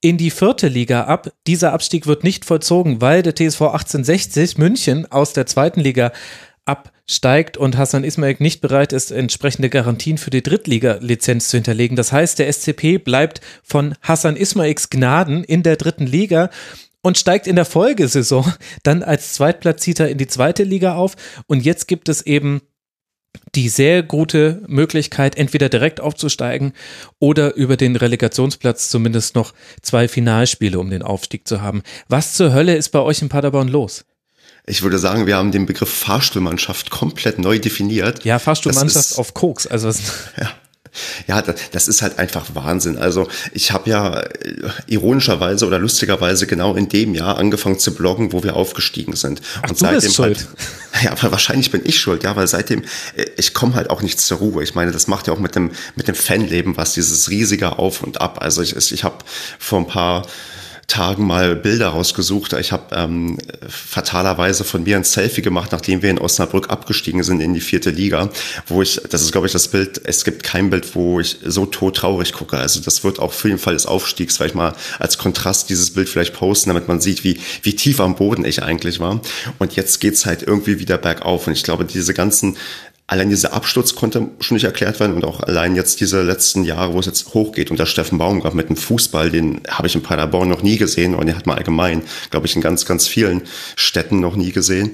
[0.00, 1.32] in die vierte Liga ab.
[1.46, 6.12] Dieser Abstieg wird nicht vollzogen, weil der TSV 1860 München aus der zweiten Liga
[7.06, 11.96] absteigt und Hassan Ismail nicht bereit ist, entsprechende Garantien für die Drittliga-Lizenz zu hinterlegen.
[11.96, 16.48] Das heißt, der SCP bleibt von Hassan Ismails Gnaden in der dritten Liga
[17.02, 18.50] und steigt in der Folgesaison
[18.82, 21.16] dann als Zweitplatzierter in die zweite Liga auf.
[21.46, 22.62] Und jetzt gibt es eben
[23.54, 26.72] die sehr gute Möglichkeit, entweder direkt aufzusteigen
[27.18, 31.82] oder über den Relegationsplatz zumindest noch zwei Finalspiele, um den Aufstieg zu haben.
[32.08, 34.04] Was zur Hölle ist bei euch in Paderborn los?
[34.66, 38.24] Ich würde sagen, wir haben den Begriff Fahrstuhlmannschaft komplett neu definiert.
[38.24, 39.66] Ja, Fahrstuhlmannschaft auf Koks.
[39.66, 39.88] Also
[40.40, 40.50] ja.
[41.26, 42.98] Ja, das ist halt einfach Wahnsinn.
[42.98, 48.32] Also ich habe ja äh, ironischerweise oder lustigerweise genau in dem Jahr angefangen zu bloggen,
[48.32, 49.42] wo wir aufgestiegen sind.
[49.58, 50.46] Ach, und du seitdem bist schuld.
[50.92, 52.84] Halt, ja, aber wahrscheinlich bin ich schuld, ja, weil seitdem,
[53.16, 54.62] äh, ich komme halt auch nicht zur Ruhe.
[54.62, 58.02] Ich meine, das macht ja auch mit dem, mit dem Fanleben was, dieses riesige Auf
[58.02, 58.38] und Ab.
[58.40, 59.18] Also ich, ich habe
[59.58, 60.26] vor ein paar
[60.86, 62.52] Tagen mal Bilder rausgesucht.
[62.54, 67.40] Ich habe ähm, fatalerweise von mir ein Selfie gemacht, nachdem wir in Osnabrück abgestiegen sind
[67.40, 68.30] in die vierte Liga,
[68.66, 71.66] wo ich, das ist glaube ich das Bild, es gibt kein Bild, wo ich so
[71.66, 72.58] todtraurig gucke.
[72.58, 76.08] Also das wird auch für den Fall des Aufstiegs vielleicht mal als Kontrast dieses Bild
[76.08, 79.20] vielleicht posten, damit man sieht, wie, wie tief am Boden ich eigentlich war.
[79.58, 81.46] Und jetzt geht's halt irgendwie wieder bergauf.
[81.46, 82.56] Und ich glaube, diese ganzen
[83.06, 86.94] allein dieser Absturz konnte schon nicht erklärt werden und auch allein jetzt diese letzten Jahre,
[86.94, 90.02] wo es jetzt hochgeht und der Steffen Baumgart mit dem Fußball, den habe ich in
[90.02, 93.42] Paderborn noch nie gesehen und den hat man allgemein, glaube ich, in ganz, ganz vielen
[93.76, 94.92] Städten noch nie gesehen.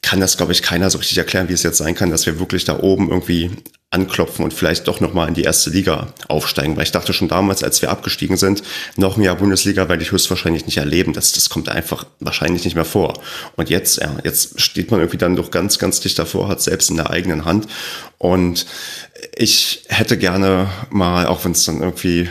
[0.00, 2.40] Kann das, glaube ich, keiner so richtig erklären, wie es jetzt sein kann, dass wir
[2.40, 3.50] wirklich da oben irgendwie
[3.92, 6.76] anklopfen und vielleicht doch nochmal in die erste Liga aufsteigen.
[6.76, 8.62] Weil ich dachte schon damals, als wir abgestiegen sind,
[8.96, 11.12] noch ein Jahr Bundesliga werde ich höchstwahrscheinlich nicht erleben.
[11.12, 13.20] Das, das kommt einfach wahrscheinlich nicht mehr vor.
[13.54, 16.88] Und jetzt, ja, jetzt steht man irgendwie dann doch ganz, ganz dicht davor, hat selbst
[16.90, 17.68] in der eigenen Hand.
[18.22, 18.66] Und
[19.34, 22.28] ich hätte gerne mal, auch wenn es dann irgendwie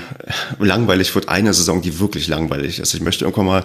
[0.57, 2.93] langweilig wird, eine Saison, die wirklich langweilig ist.
[2.93, 3.63] Ich möchte irgendwann mal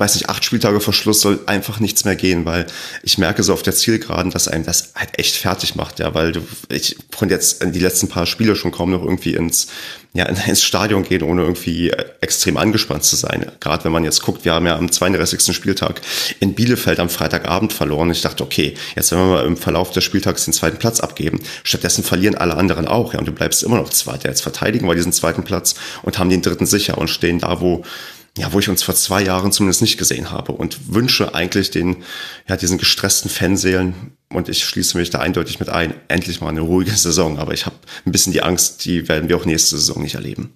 [0.00, 2.66] weiß nicht, acht Spieltage vor Schluss soll einfach nichts mehr gehen, weil
[3.02, 6.32] ich merke so auf der Zielgeraden, dass einem das halt echt fertig macht, ja, weil
[6.32, 9.68] du, ich konnte jetzt die letzten paar Spiele schon kaum noch irgendwie ins,
[10.12, 13.50] ja, ins Stadion gehen, ohne irgendwie extrem angespannt zu sein.
[13.60, 15.54] Gerade wenn man jetzt guckt, wir haben ja am 32.
[15.54, 16.00] Spieltag
[16.40, 18.10] in Bielefeld am Freitagabend verloren.
[18.10, 21.40] Ich dachte, okay, jetzt werden wir mal im Verlauf des Spieltags den zweiten Platz abgeben.
[21.64, 24.28] Stattdessen verlieren alle anderen auch, ja, und du bleibst immer noch Zweiter.
[24.28, 27.84] Jetzt verteidigen wir diesen zweiten Platz und haben den dritten sicher und stehen da, wo
[28.38, 32.04] ja, wo ich uns vor zwei Jahren zumindest nicht gesehen habe und wünsche eigentlich den,
[32.48, 36.60] ja, diesen gestressten Fanseelen und ich schließe mich da eindeutig mit ein, endlich mal eine
[36.60, 37.38] ruhige Saison.
[37.38, 40.54] Aber ich habe ein bisschen die Angst, die werden wir auch nächste Saison nicht erleben.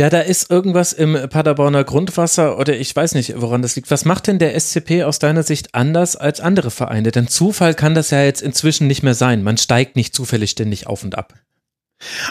[0.00, 3.90] Ja, da ist irgendwas im Paderborner Grundwasser oder ich weiß nicht, woran das liegt.
[3.90, 7.12] Was macht denn der SCP aus deiner Sicht anders als andere Vereine?
[7.12, 9.42] Denn Zufall kann das ja jetzt inzwischen nicht mehr sein.
[9.42, 11.34] Man steigt nicht zufällig ständig auf und ab.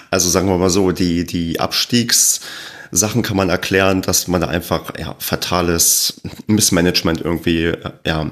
[0.10, 2.42] Also sagen wir mal so, die, die Abstiegs-
[2.92, 7.72] Sachen kann man erklären, dass man da einfach ja, fatales Missmanagement irgendwie
[8.06, 8.30] ja,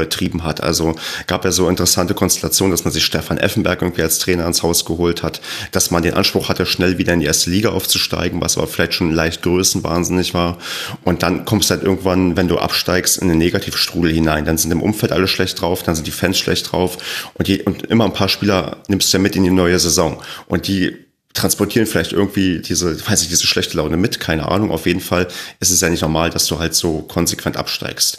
[0.00, 0.62] betrieben hat.
[0.62, 0.94] Also
[1.26, 4.84] gab ja so interessante Konstellationen, dass man sich Stefan Effenberg irgendwie als Trainer ans Haus
[4.84, 8.56] geholt hat, dass man den Anspruch hatte, schnell wieder in die erste Liga aufzusteigen, was
[8.56, 10.58] aber vielleicht schon leicht größenwahnsinnig war.
[11.04, 14.44] Und dann kommst du halt irgendwann, wenn du absteigst, in den Negativstrudel hinein.
[14.44, 16.98] Dann sind im Umfeld alle schlecht drauf, dann sind die Fans schlecht drauf
[17.34, 20.22] und, je, und immer ein paar Spieler nimmst du ja mit in die neue Saison.
[20.46, 20.96] Und die
[21.34, 24.70] transportieren vielleicht irgendwie diese, weiß ich, diese schlechte Laune mit, keine Ahnung.
[24.70, 25.28] Auf jeden Fall
[25.60, 28.18] ist es ja nicht normal, dass du halt so konsequent absteigst.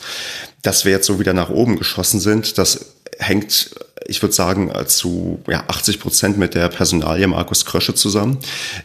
[0.64, 3.76] Dass wir jetzt so wieder nach oben geschossen sind, das hängt,
[4.08, 8.40] ich würde sagen, zu ja, 80 Prozent mit der Personalie Markus Krösche zusammen.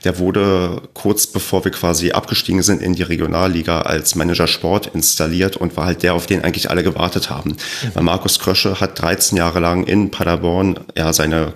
[0.05, 5.57] Der wurde kurz bevor wir quasi abgestiegen sind in die Regionalliga als Manager Sport installiert
[5.57, 7.51] und war halt der, auf den eigentlich alle gewartet haben.
[7.51, 7.95] Mhm.
[7.95, 11.55] Weil Markus Krösche hat 13 Jahre lang in Paderborn ja seine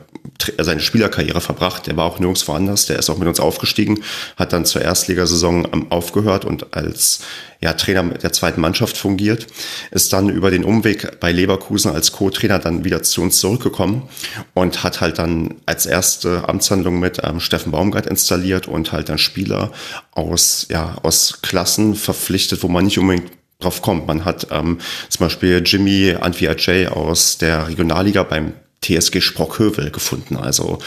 [0.59, 1.87] seine Spielerkarriere verbracht.
[1.87, 2.87] Der war auch nirgendwo anders.
[2.87, 4.03] Der ist auch mit uns aufgestiegen,
[4.37, 7.21] hat dann zur Erstligasaison ähm, aufgehört und als
[7.61, 9.47] ja, Trainer der zweiten Mannschaft fungiert,
[9.93, 14.09] ist dann über den Umweg bei Leverkusen als Co-Trainer dann wieder zu uns zurückgekommen
[14.53, 19.19] und hat halt dann als erste Amtshandlung mit ähm, Steffen Baumgart installiert und halt dann
[19.19, 19.71] Spieler
[20.11, 24.09] aus, ja, aus Klassen verpflichtet, wo man nicht unbedingt drauf kommt.
[24.09, 26.49] Man hat ähm, zum Beispiel Jimmy Antwi
[26.89, 30.37] aus der Regionalliga beim TSG Sprockhövel gefunden.
[30.37, 30.79] Also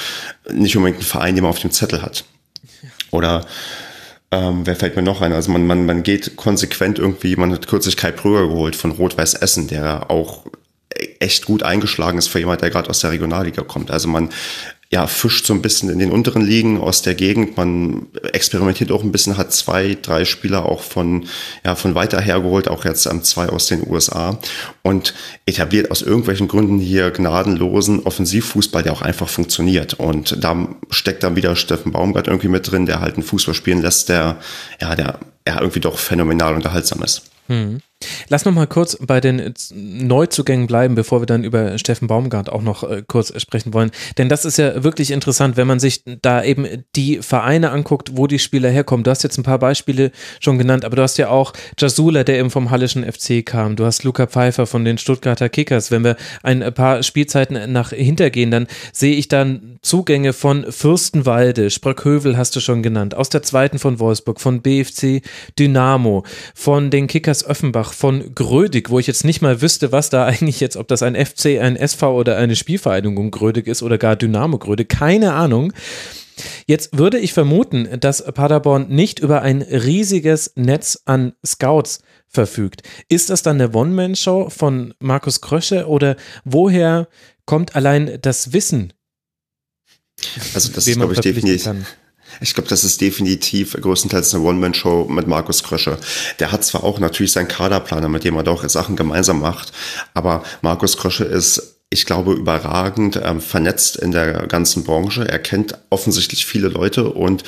[0.52, 2.26] nicht unbedingt ein Verein, den man auf dem Zettel hat.
[3.12, 3.46] Oder
[4.32, 5.34] ähm, wer fällt mir noch ein?
[5.34, 9.36] Also man, man, man geht konsequent irgendwie, man hat kürzlich Kai Pröger geholt von Rot-Weiß
[9.36, 10.46] Essen, der auch
[11.20, 13.92] echt gut eingeschlagen ist für jemand, der gerade aus der Regionalliga kommt.
[13.92, 14.30] Also man
[14.96, 17.58] ja, fischt so ein bisschen in den unteren Ligen aus der Gegend.
[17.58, 21.26] Man experimentiert auch ein bisschen, hat zwei, drei Spieler auch von,
[21.66, 24.40] ja, von weiter hergeholt, auch jetzt ähm, zwei aus den USA
[24.84, 25.14] und
[25.46, 29.96] etabliert aus irgendwelchen Gründen hier gnadenlosen Offensivfußball, der auch einfach funktioniert.
[29.96, 33.82] Und da steckt dann wieder Steffen Baumgart irgendwie mit drin, der halt einen Fußball spielen
[33.82, 34.38] lässt, der,
[34.80, 37.24] ja, der, ja, irgendwie doch phänomenal unterhaltsam ist.
[37.48, 37.82] Hm.
[38.30, 42.62] Lass noch mal kurz bei den Neuzugängen bleiben, bevor wir dann über Steffen Baumgart auch
[42.62, 43.92] noch äh, kurz sprechen wollen.
[44.18, 46.66] Denn das ist ja wirklich interessant, wenn man sich da eben
[46.96, 49.04] die Vereine anguckt, wo die Spieler herkommen.
[49.04, 52.40] Du hast jetzt ein paar Beispiele schon genannt, aber du hast ja auch Jasula, der
[52.40, 53.76] eben vom Hallischen FC kam.
[53.76, 55.92] Du hast Luca Pfeiffer von den Stuttgarter Kickers.
[55.92, 62.38] Wenn wir ein paar Spielzeiten nach hintergehen, dann sehe ich dann Zugänge von Fürstenwalde, Sprockhövel
[62.38, 65.22] hast du schon genannt, aus der zweiten von Wolfsburg, von BFC
[65.60, 70.26] Dynamo, von den Kickers Offenbach, von Grödig, wo ich jetzt nicht mal wüsste, was da
[70.28, 74.16] eigentlich jetzt, ob das ein FC, ein SV oder eine Spielvereinigung Grödig ist oder gar
[74.16, 75.74] Dynamo Grödig, keine Ahnung.
[76.68, 82.84] Jetzt würde ich vermuten, dass Paderborn nicht über ein riesiges Netz an Scouts verfügt.
[83.08, 87.08] Ist das dann eine One-Man-Show von Markus Krösche oder woher
[87.46, 88.94] kommt allein das Wissen?
[90.54, 91.64] Also das ist, glaube ich, definitiv.
[91.64, 91.86] Kann?
[92.42, 95.98] Ich glaube, das ist definitiv größtenteils eine One-Man-Show mit Markus Krösche.
[96.40, 99.72] Der hat zwar auch natürlich seinen Kaderplaner, mit dem er doch Sachen gemeinsam macht,
[100.14, 105.26] aber Markus Krösche ist ich glaube, überragend ähm, vernetzt in der ganzen Branche.
[105.28, 107.44] Er kennt offensichtlich viele Leute und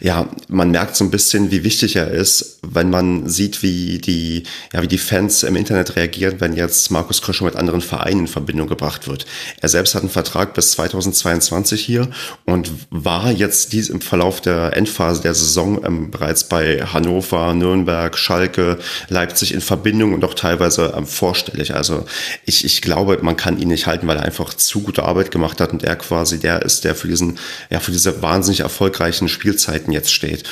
[0.00, 4.44] ja, man merkt so ein bisschen, wie wichtig er ist, wenn man sieht, wie die,
[4.72, 8.26] ja, wie die Fans im Internet reagieren, wenn jetzt Markus Krösche mit anderen Vereinen in
[8.26, 9.26] Verbindung gebracht wird.
[9.60, 12.08] Er selbst hat einen Vertrag bis 2022 hier
[12.46, 18.16] und war jetzt dies im Verlauf der Endphase der Saison ähm, bereits bei Hannover, Nürnberg,
[18.16, 18.78] Schalke,
[19.10, 21.74] Leipzig in Verbindung und auch teilweise ähm, vorstellig.
[21.74, 22.06] Also
[22.46, 25.60] ich, ich glaube, man kann ihn nicht halten, weil er einfach zu gute Arbeit gemacht
[25.60, 29.92] hat und er quasi der ist, der für diesen, ja, für diese wahnsinnig erfolgreichen Spielzeiten
[29.92, 30.44] jetzt steht.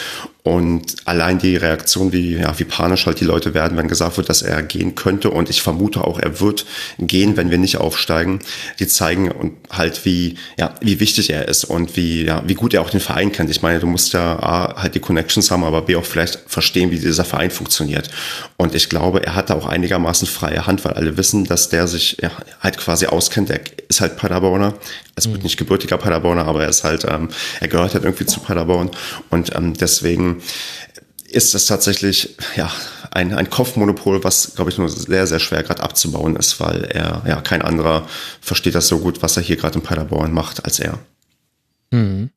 [0.48, 4.30] Und allein die Reaktion, wie, ja, wie panisch halt die Leute werden, wenn gesagt wird,
[4.30, 5.30] dass er gehen könnte.
[5.30, 6.64] Und ich vermute auch, er wird
[6.98, 8.38] gehen, wenn wir nicht aufsteigen.
[8.78, 12.72] Die zeigen und halt, wie, ja, wie wichtig er ist und wie, ja, wie gut
[12.72, 13.50] er auch den Verein kennt.
[13.50, 16.90] Ich meine, du musst ja A, halt die Connections haben, aber B, auch vielleicht verstehen,
[16.90, 18.08] wie dieser Verein funktioniert.
[18.56, 21.86] Und ich glaube, er hat da auch einigermaßen freie Hand, weil alle wissen, dass der
[21.86, 22.30] sich ja,
[22.60, 23.50] halt quasi auskennt.
[23.50, 24.74] Er ist halt Paderborner.
[25.16, 25.38] Also mhm.
[25.38, 27.28] nicht gebürtiger Paderborner, aber er ist halt, ähm,
[27.60, 28.90] er gehört halt irgendwie zu Paderborn.
[29.30, 30.42] Und ähm, deswegen
[31.30, 32.70] ist es tatsächlich ja
[33.10, 37.22] ein, ein Kopfmonopol, was, glaube ich, nur sehr, sehr schwer gerade abzubauen ist, weil er,
[37.26, 38.06] ja, kein anderer
[38.40, 40.98] versteht das so gut, was er hier gerade in Paderborn macht, als er.
[41.90, 42.30] Mhm.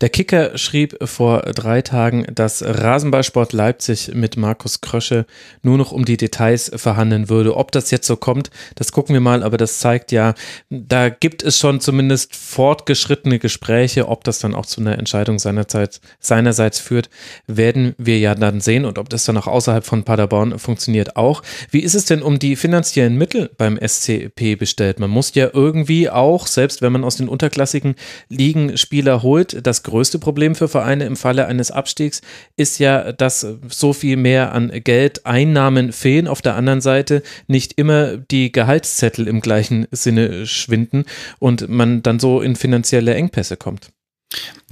[0.00, 5.26] Der Kicker schrieb vor drei Tagen, dass Rasenballsport Leipzig mit Markus Krösche
[5.62, 7.54] nur noch um die Details verhandeln würde.
[7.56, 10.34] Ob das jetzt so kommt, das gucken wir mal, aber das zeigt ja,
[10.70, 14.08] da gibt es schon zumindest fortgeschrittene Gespräche.
[14.08, 17.10] Ob das dann auch zu einer Entscheidung seinerseits, seinerseits führt,
[17.46, 21.42] werden wir ja dann sehen und ob das dann auch außerhalb von Paderborn funktioniert auch.
[21.70, 24.98] Wie ist es denn um die finanziellen Mittel beim SCP bestellt?
[24.98, 27.96] Man muss ja irgendwie auch, selbst wenn man aus den unterklassigen
[28.30, 32.22] Ligen Spieler holt, das größte Problem für Vereine im Falle eines Abstiegs
[32.56, 36.28] ist ja, dass so viel mehr an Geldeinnahmen fehlen.
[36.28, 41.04] Auf der anderen Seite nicht immer die Gehaltszettel im gleichen Sinne schwinden
[41.38, 43.90] und man dann so in finanzielle Engpässe kommt.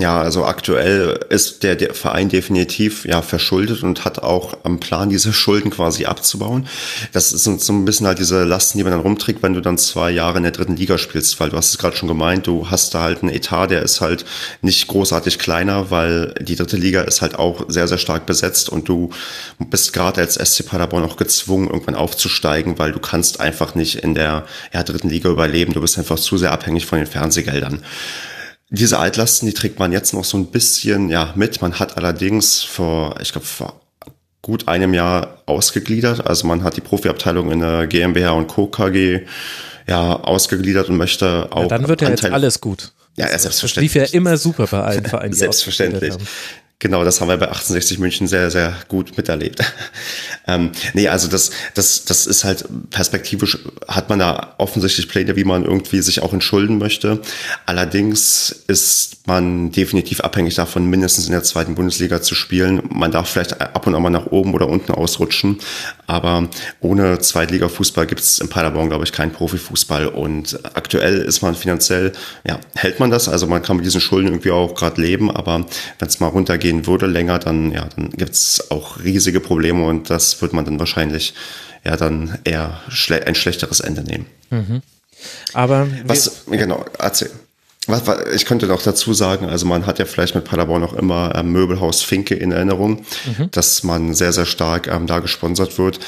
[0.01, 5.11] Ja, also aktuell ist der, der, Verein definitiv ja verschuldet und hat auch am Plan,
[5.11, 6.69] diese Schulden quasi abzubauen.
[7.13, 9.77] Das sind so ein bisschen halt diese Lasten, die man dann rumträgt, wenn du dann
[9.77, 12.71] zwei Jahre in der dritten Liga spielst, weil du hast es gerade schon gemeint, du
[12.71, 14.25] hast da halt einen Etat, der ist halt
[14.63, 18.89] nicht großartig kleiner, weil die dritte Liga ist halt auch sehr, sehr stark besetzt und
[18.89, 19.11] du
[19.59, 24.15] bist gerade als SC Paderborn auch gezwungen, irgendwann aufzusteigen, weil du kannst einfach nicht in
[24.15, 25.75] der ja, dritten Liga überleben.
[25.75, 27.83] Du bist einfach zu sehr abhängig von den Fernsehgeldern.
[28.71, 31.63] Diese Altlasten, die trägt man jetzt noch so ein bisschen ja mit.
[31.63, 33.81] Man hat allerdings vor, ich glaube, vor
[34.43, 36.27] gut einem Jahr ausgegliedert.
[36.27, 38.67] Also man hat die Profiabteilung in der GmbH und Co.
[38.67, 39.23] KG
[39.87, 41.63] ja ausgegliedert und möchte auch.
[41.63, 42.93] Ja, dann wird ja jetzt alles gut.
[43.17, 43.93] Ja, selbstverständlich.
[43.93, 45.33] Das lief ja immer super bei allen Vereinen.
[45.33, 46.15] selbstverständlich.
[46.81, 49.61] Genau, das haben wir bei 68 München sehr, sehr gut miterlebt.
[50.47, 55.43] ähm, nee, also das, das, das ist halt perspektivisch, hat man da offensichtlich Pläne, wie
[55.43, 57.21] man irgendwie sich auch entschulden möchte.
[57.67, 62.83] Allerdings ist man definitiv abhängig davon, mindestens in der zweiten Bundesliga zu spielen.
[62.91, 65.59] Man darf vielleicht ab und an mal nach oben oder unten ausrutschen,
[66.07, 66.49] aber
[66.81, 70.07] ohne Zweitliga-Fußball gibt es in Paderborn, glaube ich, keinen Profifußball.
[70.07, 72.13] Und aktuell ist man finanziell,
[72.47, 75.67] ja, hält man das, also man kann mit diesen Schulden irgendwie auch gerade leben, aber
[75.99, 79.87] wenn es mal runtergeht, gehen würde länger, dann, ja, dann gibt es auch riesige Probleme
[79.87, 81.33] und das wird man dann wahrscheinlich
[81.83, 84.27] ja dann eher schle ein schlechteres Ende nehmen.
[84.51, 84.83] Mhm.
[85.55, 87.31] Aber was, genau, erzähl.
[87.87, 90.93] Was, was, ich könnte noch dazu sagen, also man hat ja vielleicht mit Paderborn noch
[90.93, 93.51] immer ähm, Möbelhaus Finke in Erinnerung, mhm.
[93.51, 95.99] dass man sehr, sehr stark ähm, da gesponsert wird.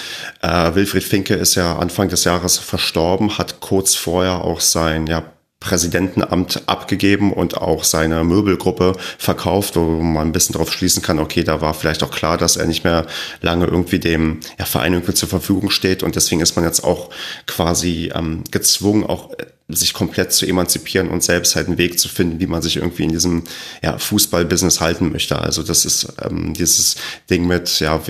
[0.42, 5.22] Äh, Wilfried Finke ist ja Anfang des Jahres verstorben, hat kurz vorher auch sein ja,
[5.60, 11.44] Präsidentenamt abgegeben und auch seine Möbelgruppe verkauft, wo man ein bisschen darauf schließen kann, okay,
[11.44, 13.06] da war vielleicht auch klar, dass er nicht mehr
[13.42, 16.02] lange irgendwie dem ja, Verein irgendwie zur Verfügung steht.
[16.02, 17.10] Und deswegen ist man jetzt auch
[17.46, 19.30] quasi ähm, gezwungen, auch
[19.72, 23.04] sich komplett zu emanzipieren und selbst halt einen Weg zu finden, wie man sich irgendwie
[23.04, 23.44] in diesem
[23.82, 25.38] ja, Fußball-Business halten möchte.
[25.38, 26.96] Also das ist ähm, dieses
[27.28, 28.00] Ding mit, ja,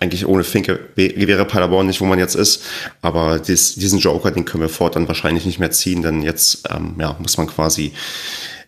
[0.00, 2.62] eigentlich ohne Finke wäre Paderborn nicht, wo man jetzt ist,
[3.00, 6.94] aber dies, diesen Joker, den können wir fortan wahrscheinlich nicht mehr ziehen, denn jetzt ähm,
[6.98, 7.92] ja, muss man quasi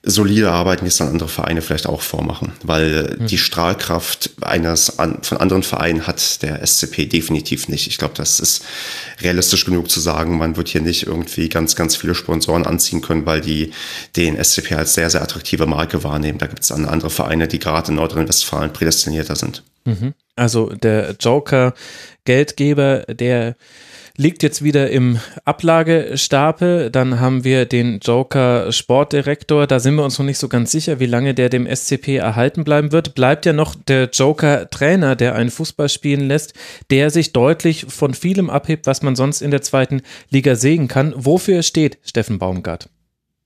[0.07, 3.27] solide arbeiten, die es dann andere Vereine vielleicht auch vormachen, weil mhm.
[3.27, 7.87] die Strahlkraft eines an, von anderen Vereinen hat der SCP definitiv nicht.
[7.87, 8.65] Ich glaube, das ist
[9.21, 13.27] realistisch genug zu sagen, man wird hier nicht irgendwie ganz, ganz viele Sponsoren anziehen können,
[13.27, 13.73] weil die
[14.17, 16.39] den SCP als sehr, sehr attraktive Marke wahrnehmen.
[16.39, 19.63] Da gibt es dann andere Vereine, die gerade in Nordrhein-Westfalen prädestinierter sind.
[19.85, 20.15] Mhm.
[20.37, 21.75] Also der Joker,
[22.25, 23.57] Geldgeber, der
[24.17, 26.91] liegt jetzt wieder im Ablagestapel.
[26.91, 29.67] Dann haben wir den Joker Sportdirektor.
[29.67, 32.65] Da sind wir uns noch nicht so ganz sicher, wie lange der dem SCP erhalten
[32.65, 33.15] bleiben wird.
[33.15, 36.55] Bleibt ja noch der Joker Trainer, der einen Fußball spielen lässt,
[36.91, 41.13] der sich deutlich von vielem abhebt, was man sonst in der zweiten Liga sehen kann.
[41.17, 42.89] Wofür steht Steffen Baumgart?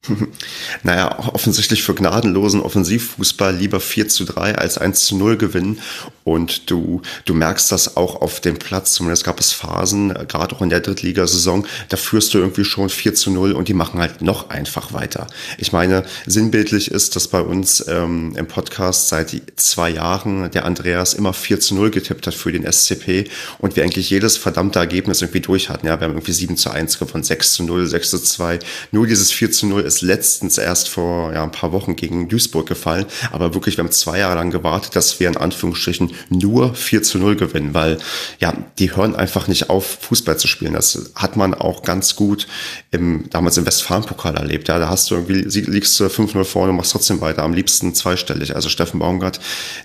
[0.82, 5.80] naja, offensichtlich für gnadenlosen Offensivfußball lieber 4 zu 3 als 1 zu 0 gewinnen.
[6.24, 8.92] Und du, du merkst das auch auf dem Platz.
[8.92, 13.14] Zumindest gab es Phasen, gerade auch in der Drittligasaison, da führst du irgendwie schon 4
[13.14, 15.26] zu 0 und die machen halt noch einfach weiter.
[15.56, 21.14] Ich meine, sinnbildlich ist, dass bei uns ähm, im Podcast seit zwei Jahren der Andreas
[21.14, 23.24] immer 4 zu 0 getippt hat für den SCP
[23.58, 25.86] und wir eigentlich jedes verdammte Ergebnis irgendwie durch hatten.
[25.86, 28.58] Ja, wir haben irgendwie 7 zu 1 gewonnen, 6 zu 0, 6 zu 2.
[28.92, 32.68] Nur dieses 4 zu 0 ist letztens erst vor ja, ein paar Wochen gegen Duisburg
[32.68, 33.06] gefallen.
[33.32, 37.18] Aber wirklich, wir haben zwei Jahre lang gewartet, dass wir in Anführungsstrichen nur 4 zu
[37.18, 37.98] 0 gewinnen, weil
[38.38, 40.74] ja, die hören einfach nicht auf, Fußball zu spielen.
[40.74, 42.46] Das hat man auch ganz gut
[42.90, 44.68] im, damals im Westfalen-Pokal erlebt.
[44.68, 48.54] Ja, da hast du irgendwie, liegst du 5-0 vorne, machst trotzdem weiter, am liebsten zweistellig.
[48.54, 49.40] Also Steffen Baumgart,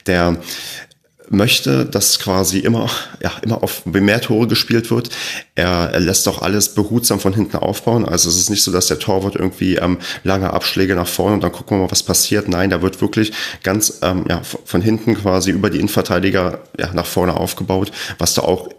[0.06, 0.38] der
[1.34, 2.90] möchte, dass quasi immer,
[3.22, 5.10] ja, immer auf mehr Tore gespielt wird.
[5.56, 8.06] Er, er lässt auch alles behutsam von hinten aufbauen.
[8.06, 11.44] Also es ist nicht so, dass der Torwart irgendwie ähm, lange Abschläge nach vorne und
[11.44, 12.48] dann gucken wir mal, was passiert.
[12.48, 17.06] Nein, da wird wirklich ganz ähm, ja, von hinten quasi über die Innenverteidiger ja, nach
[17.06, 18.70] vorne aufgebaut, was da auch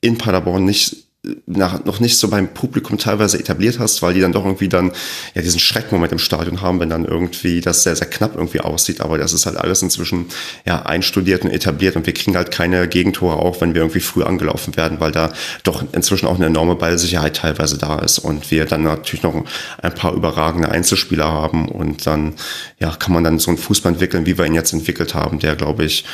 [0.00, 1.03] in Paderborn nicht
[1.46, 4.92] nach, noch nicht so beim Publikum teilweise etabliert hast, weil die dann doch irgendwie dann
[5.34, 9.00] ja diesen Schreckmoment im Stadion haben, wenn dann irgendwie das sehr, sehr knapp irgendwie aussieht.
[9.00, 10.26] Aber das ist halt alles inzwischen
[10.66, 14.22] ja einstudiert und etabliert und wir kriegen halt keine Gegentore auch, wenn wir irgendwie früh
[14.22, 18.66] angelaufen werden, weil da doch inzwischen auch eine enorme Ballsicherheit teilweise da ist und wir
[18.66, 19.34] dann natürlich noch
[19.82, 22.34] ein paar überragende Einzelspieler haben und dann
[22.80, 25.56] ja kann man dann so einen Fußball entwickeln, wie wir ihn jetzt entwickelt haben, der
[25.56, 26.04] glaube ich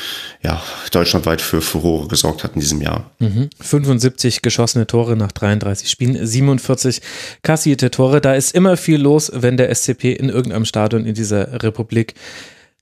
[0.43, 3.11] ja deutschlandweit für Furore gesorgt hat in diesem Jahr.
[3.19, 3.51] Mhm.
[3.61, 7.01] 75 geschossene Tore Tore nach 33 Spielen, 47
[7.41, 8.21] kassierte Tore.
[8.21, 12.13] Da ist immer viel los, wenn der SCP in irgendeinem Stadion in dieser Republik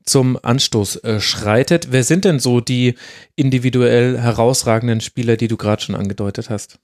[0.05, 1.93] zum Anstoß äh, schreitet.
[1.93, 2.97] Wer sind denn so die
[3.37, 6.81] individuell herausragenden Spieler, die du gerade schon angedeutet hast?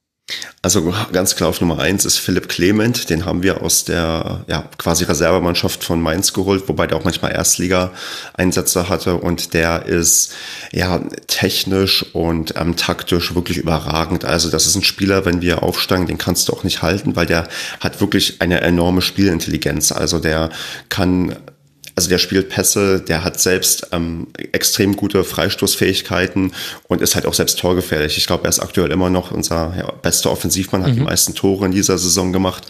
[0.63, 4.67] Also ganz klar auf Nummer eins ist Philipp Clement, den haben wir aus der ja,
[4.79, 10.33] quasi Reservemannschaft von Mainz geholt, wobei der auch manchmal Erstliga-Einsätze hatte und der ist
[10.73, 14.25] ja technisch und ähm, taktisch wirklich überragend.
[14.25, 17.27] Also das ist ein Spieler, wenn wir aufsteigen, den kannst du auch nicht halten, weil
[17.27, 17.47] der
[17.81, 19.93] hat wirklich eine enorme Spielintelligenz.
[19.93, 20.49] Also der
[20.89, 21.37] kann
[21.97, 26.53] also der spielt Pässe, der hat selbst ähm, extrem gute Freistoßfähigkeiten
[26.89, 28.19] und ist halt auch selbst torgefährlich.
[28.19, 30.97] Ich glaube, er ist aktuell immer noch unser ja, bester Offensivmann, hat mhm.
[30.97, 32.67] die meisten Tore in dieser Saison gemacht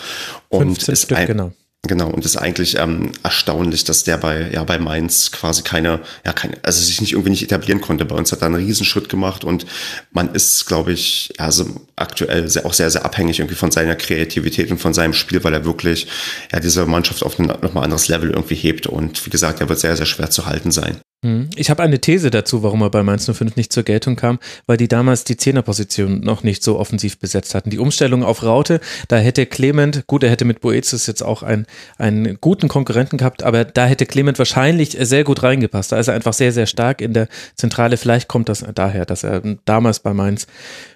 [0.48, 1.52] und ist Stück, ein, genau.
[1.86, 6.00] Genau, und es ist eigentlich ähm, erstaunlich, dass der bei, ja, bei Mainz quasi keine,
[6.24, 8.06] ja, keine, also sich nicht irgendwie nicht etablieren konnte.
[8.06, 9.66] Bei uns hat er einen Riesenschritt gemacht und
[10.10, 11.66] man ist, glaube ich, also
[11.96, 15.52] aktuell sehr, auch sehr, sehr abhängig irgendwie von seiner Kreativität und von seinem Spiel, weil
[15.52, 16.06] er wirklich
[16.52, 18.86] ja, diese Mannschaft auf ein nochmal anderes Level irgendwie hebt.
[18.86, 20.96] Und wie gesagt, er wird sehr, sehr schwer zu halten sein.
[21.24, 21.48] Hm.
[21.56, 24.76] Ich habe eine These dazu, warum er bei Mainz 05 nicht zur Geltung kam, weil
[24.76, 27.70] die damals die Zehnerposition noch nicht so offensiv besetzt hatten.
[27.70, 31.64] Die Umstellung auf Raute, da hätte Clement, gut, er hätte mit Boetius jetzt auch einen,
[31.96, 35.92] einen guten Konkurrenten gehabt, aber da hätte Clement wahrscheinlich sehr gut reingepasst.
[35.92, 37.96] Da ist er einfach sehr, sehr stark in der Zentrale.
[37.96, 40.46] Vielleicht kommt das daher, dass er damals bei Mainz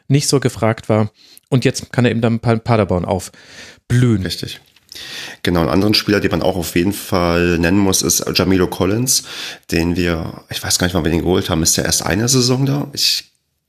[0.09, 1.11] nicht so gefragt war.
[1.49, 4.25] Und jetzt kann er eben dann Paderborn aufblühen.
[4.25, 4.61] Richtig.
[5.43, 9.25] Genau, einen anderen Spieler, den man auch auf jeden Fall nennen muss, ist Jamilo Collins,
[9.71, 12.29] den wir, ich weiß gar nicht, wann wir den geholt haben, ist der erst eine
[12.29, 12.89] Saison da?
[12.93, 13.28] Ich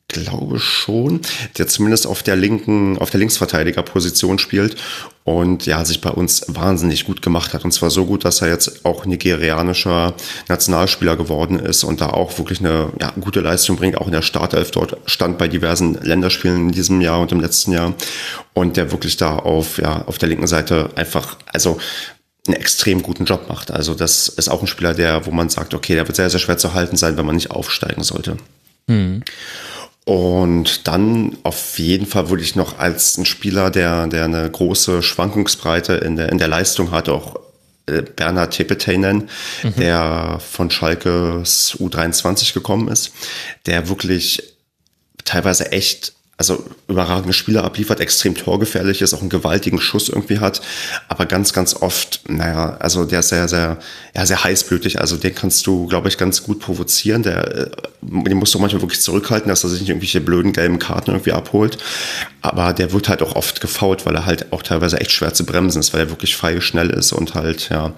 [0.10, 1.22] glaube schon,
[1.58, 4.76] der zumindest auf der linken, auf der Linksverteidigerposition spielt
[5.24, 7.64] und ja, sich bei uns wahnsinnig gut gemacht hat.
[7.64, 10.16] Und zwar so gut, dass er jetzt auch nigerianischer
[10.50, 14.24] Nationalspieler geworden ist und da auch wirklich eine ja, gute Leistung bringt, auch in der
[14.24, 17.94] Startelf dort stand bei diversen Länderspielen in diesem Jahr und im letzten Jahr.
[18.54, 21.80] Und der wirklich da auf, ja, auf der linken Seite einfach, also
[22.48, 23.70] einen extrem guten Job macht.
[23.70, 26.40] Also das ist auch ein Spieler, der, wo man sagt, okay, der wird sehr, sehr
[26.40, 28.38] schwer zu halten sein, wenn man nicht aufsteigen sollte.
[28.88, 29.24] Mhm.
[30.10, 35.04] Und dann auf jeden Fall würde ich noch als ein Spieler, der, der eine große
[35.04, 37.36] Schwankungsbreite in der, in der Leistung hat, auch
[37.86, 39.30] äh, Bernhard Tepetey nennen,
[39.62, 39.76] mhm.
[39.76, 43.12] der von Schalkes U23 gekommen ist,
[43.68, 44.42] der wirklich
[45.26, 50.62] teilweise echt also überragende Spieler abliefert, extrem torgefährlich ist, auch einen gewaltigen Schuss irgendwie hat,
[51.10, 53.78] aber ganz, ganz oft, naja, also der ist sehr, sehr,
[54.16, 57.70] ja, sehr heißblütig, also den kannst du, glaube ich, ganz gut provozieren, der, äh,
[58.02, 61.34] den musst du manchmal wirklich zurückhalten, dass er sich nicht irgendwelche blöden gelben Karten irgendwie
[61.34, 61.78] abholt,
[62.42, 65.46] aber der wird halt auch oft gefault, weil er halt auch teilweise echt schwer zu
[65.46, 67.94] bremsen ist, weil er wirklich feil schnell ist und halt, ja,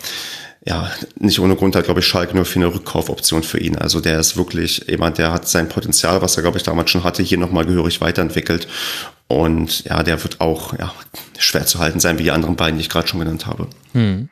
[0.63, 3.77] ja, nicht ohne Grund hat, glaube ich, Schalke nur für eine Rückkaufoption für ihn.
[3.77, 7.03] Also der ist wirklich jemand, der hat sein Potenzial, was er, glaube ich, damals schon
[7.03, 8.67] hatte, hier nochmal gehörig weiterentwickelt.
[9.27, 10.93] Und ja, der wird auch ja,
[11.39, 13.67] schwer zu halten sein, wie die anderen beiden, die ich gerade schon genannt habe.
[13.93, 14.29] Hm.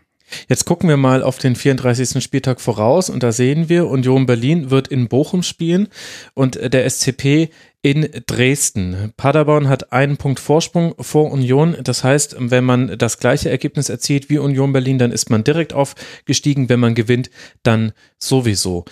[0.47, 2.23] Jetzt gucken wir mal auf den 34.
[2.23, 5.87] Spieltag voraus und da sehen wir, Union Berlin wird in Bochum spielen
[6.33, 7.49] und der SCP
[7.81, 9.13] in Dresden.
[9.15, 11.77] Paderborn hat einen Punkt Vorsprung vor Union.
[11.81, 15.73] Das heißt, wenn man das gleiche Ergebnis erzielt wie Union Berlin, dann ist man direkt
[15.73, 16.67] aufgestiegen.
[16.67, 17.29] Wenn man gewinnt,
[17.63, 18.85] dann sowieso.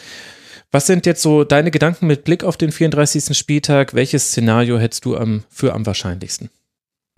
[0.71, 3.37] Was sind jetzt so deine Gedanken mit Blick auf den 34.
[3.37, 3.93] Spieltag?
[3.93, 6.49] Welches Szenario hättest du am, für am wahrscheinlichsten?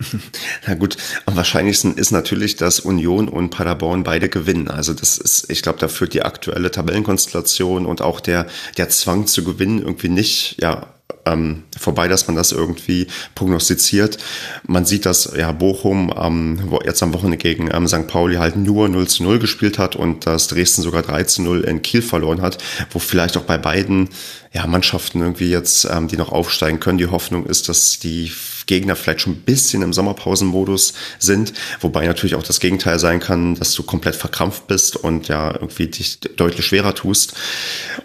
[0.66, 0.96] Na gut,
[1.26, 4.68] am wahrscheinlichsten ist natürlich, dass Union und Paderborn beide gewinnen.
[4.68, 8.46] Also das ist, ich glaube, da führt die aktuelle Tabellenkonstellation und auch der,
[8.76, 10.94] der Zwang zu gewinnen irgendwie nicht, ja,
[11.26, 14.18] ähm, vorbei, dass man das irgendwie prognostiziert.
[14.66, 18.06] Man sieht, dass ja Bochum ähm, jetzt am Wochenende gegen ähm, St.
[18.06, 21.62] Pauli halt nur 0 zu 0 gespielt hat und dass Dresden sogar 3 zu 0
[21.62, 22.58] in Kiel verloren hat,
[22.90, 24.08] wo vielleicht auch bei beiden
[24.52, 28.32] ja, Mannschaften irgendwie jetzt, ähm, die noch aufsteigen können, die Hoffnung ist, dass die
[28.66, 33.54] Gegner vielleicht schon ein bisschen im Sommerpausenmodus sind, wobei natürlich auch das Gegenteil sein kann,
[33.56, 37.34] dass du komplett verkrampft bist und ja irgendwie dich deutlich schwerer tust.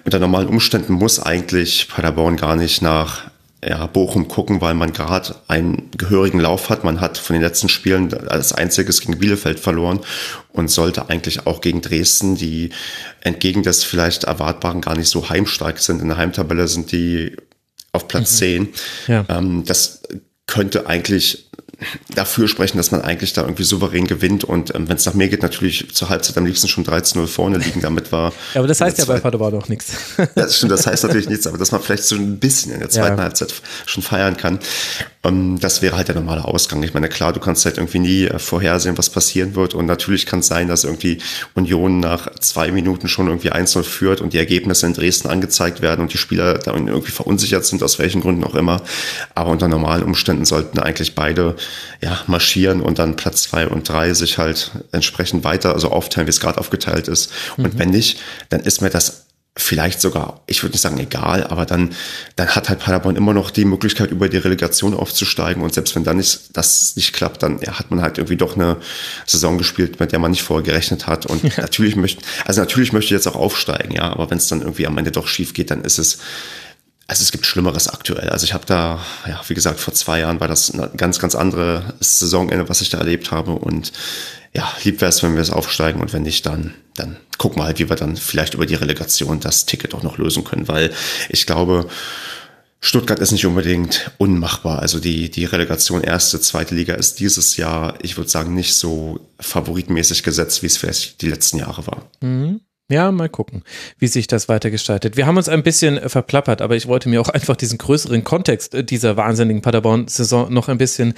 [0.05, 3.14] Unter normalen Umständen muss eigentlich Paderborn gar nicht nach
[3.63, 6.83] ja, Bochum gucken, weil man gerade einen gehörigen Lauf hat.
[6.83, 10.01] Man hat von den letzten Spielen als einziges gegen Bielefeld verloren
[10.51, 12.69] und sollte eigentlich auch gegen Dresden, die
[13.21, 16.01] entgegen des vielleicht Erwartbaren gar nicht so heimstark sind.
[16.01, 17.35] In der Heimtabelle sind die
[17.91, 18.37] auf Platz mhm.
[18.37, 18.73] 10.
[19.07, 19.25] Ja.
[19.29, 20.03] Ähm, das
[20.45, 21.49] könnte eigentlich
[22.13, 25.27] dafür sprechen, dass man eigentlich da irgendwie souverän gewinnt und ähm, wenn es nach mir
[25.27, 27.81] geht, natürlich zur Halbzeit am liebsten schon 13-0 vorne liegen.
[27.81, 28.33] Damit war.
[28.53, 29.93] ja, aber das heißt ja bei Paderborn doch nichts.
[30.35, 32.89] das stimmt, das heißt natürlich nichts, aber dass man vielleicht so ein bisschen in der
[32.89, 33.23] zweiten ja.
[33.23, 33.53] Halbzeit
[33.85, 34.59] schon feiern kann.
[35.23, 36.81] Ähm, das wäre halt der normale Ausgang.
[36.83, 40.25] Ich meine, klar, du kannst halt irgendwie nie äh, vorhersehen, was passieren wird und natürlich
[40.25, 41.19] kann es sein, dass irgendwie
[41.53, 46.01] Union nach zwei Minuten schon irgendwie 1-0 führt und die Ergebnisse in Dresden angezeigt werden
[46.01, 48.81] und die Spieler da irgendwie verunsichert sind, aus welchen Gründen auch immer.
[49.33, 51.55] Aber unter normalen Umständen sollten eigentlich beide
[52.01, 56.31] ja, marschieren und dann Platz zwei und drei sich halt entsprechend weiter, also aufteilen, wie
[56.31, 57.31] es gerade aufgeteilt ist.
[57.57, 57.79] Und mhm.
[57.79, 58.19] wenn nicht,
[58.49, 59.25] dann ist mir das
[59.57, 61.95] vielleicht sogar, ich würde nicht sagen egal, aber dann,
[62.35, 65.63] dann hat halt Paderborn immer noch die Möglichkeit, über die Relegation aufzusteigen.
[65.63, 68.55] Und selbst wenn dann nicht, das nicht klappt, dann ja, hat man halt irgendwie doch
[68.55, 68.77] eine
[69.25, 71.25] Saison gespielt, mit der man nicht vorher gerechnet hat.
[71.25, 71.51] Und ja.
[71.61, 74.87] natürlich möchte, also natürlich möchte ich jetzt auch aufsteigen, ja, aber wenn es dann irgendwie
[74.87, 76.19] am Ende doch schief geht, dann ist es,
[77.07, 78.29] also es gibt Schlimmeres aktuell.
[78.29, 81.35] Also ich habe da, ja, wie gesagt, vor zwei Jahren war das eine ganz, ganz
[81.35, 83.51] andere Saisonende, was ich da erlebt habe.
[83.51, 83.91] Und
[84.53, 87.65] ja, lieb wäre es, wenn wir es aufsteigen und wenn nicht, dann, dann gucken wir
[87.65, 90.93] halt, wie wir dann vielleicht über die Relegation das Ticket auch noch lösen können, weil
[91.29, 91.87] ich glaube,
[92.79, 94.79] Stuttgart ist nicht unbedingt unmachbar.
[94.79, 99.19] Also die, die Relegation erste, zweite Liga ist dieses Jahr, ich würde sagen, nicht so
[99.39, 102.09] favoritmäßig gesetzt, wie es vielleicht die letzten Jahre war.
[102.21, 102.61] Mhm.
[102.87, 103.63] Ja, mal gucken,
[103.97, 105.17] wie sich das weitergestaltet.
[105.17, 108.23] Wir haben uns ein bisschen äh, verplappert, aber ich wollte mir auch einfach diesen größeren
[108.23, 111.15] Kontext äh, dieser wahnsinnigen Paderborn-Saison noch ein bisschen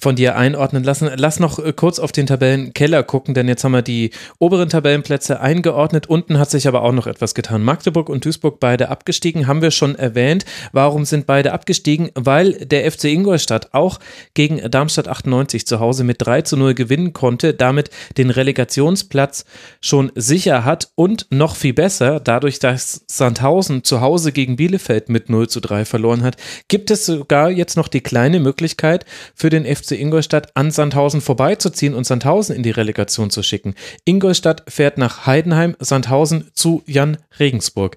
[0.00, 1.10] von dir einordnen lassen.
[1.14, 5.40] Lass noch äh, kurz auf den Tabellenkeller gucken, denn jetzt haben wir die oberen Tabellenplätze
[5.40, 6.08] eingeordnet.
[6.08, 7.62] Unten hat sich aber auch noch etwas getan.
[7.62, 10.44] Magdeburg und Duisburg beide abgestiegen, haben wir schon erwähnt.
[10.72, 12.10] Warum sind beide abgestiegen?
[12.14, 14.00] Weil der FC Ingolstadt auch
[14.34, 19.44] gegen Darmstadt 98 zu Hause mit 3 zu 0 gewinnen konnte, damit den Relegationsplatz
[19.80, 25.28] schon sicher hat und noch viel besser, dadurch, dass Sandhausen zu Hause gegen Bielefeld mit
[25.28, 26.36] 0 zu 3 verloren hat,
[26.68, 31.20] gibt es sogar jetzt noch die kleine Möglichkeit für den FC FC Ingolstadt an Sandhausen
[31.20, 33.74] vorbeizuziehen und Sandhausen in die Relegation zu schicken.
[34.04, 37.96] Ingolstadt fährt nach Heidenheim, Sandhausen zu Jan Regensburg.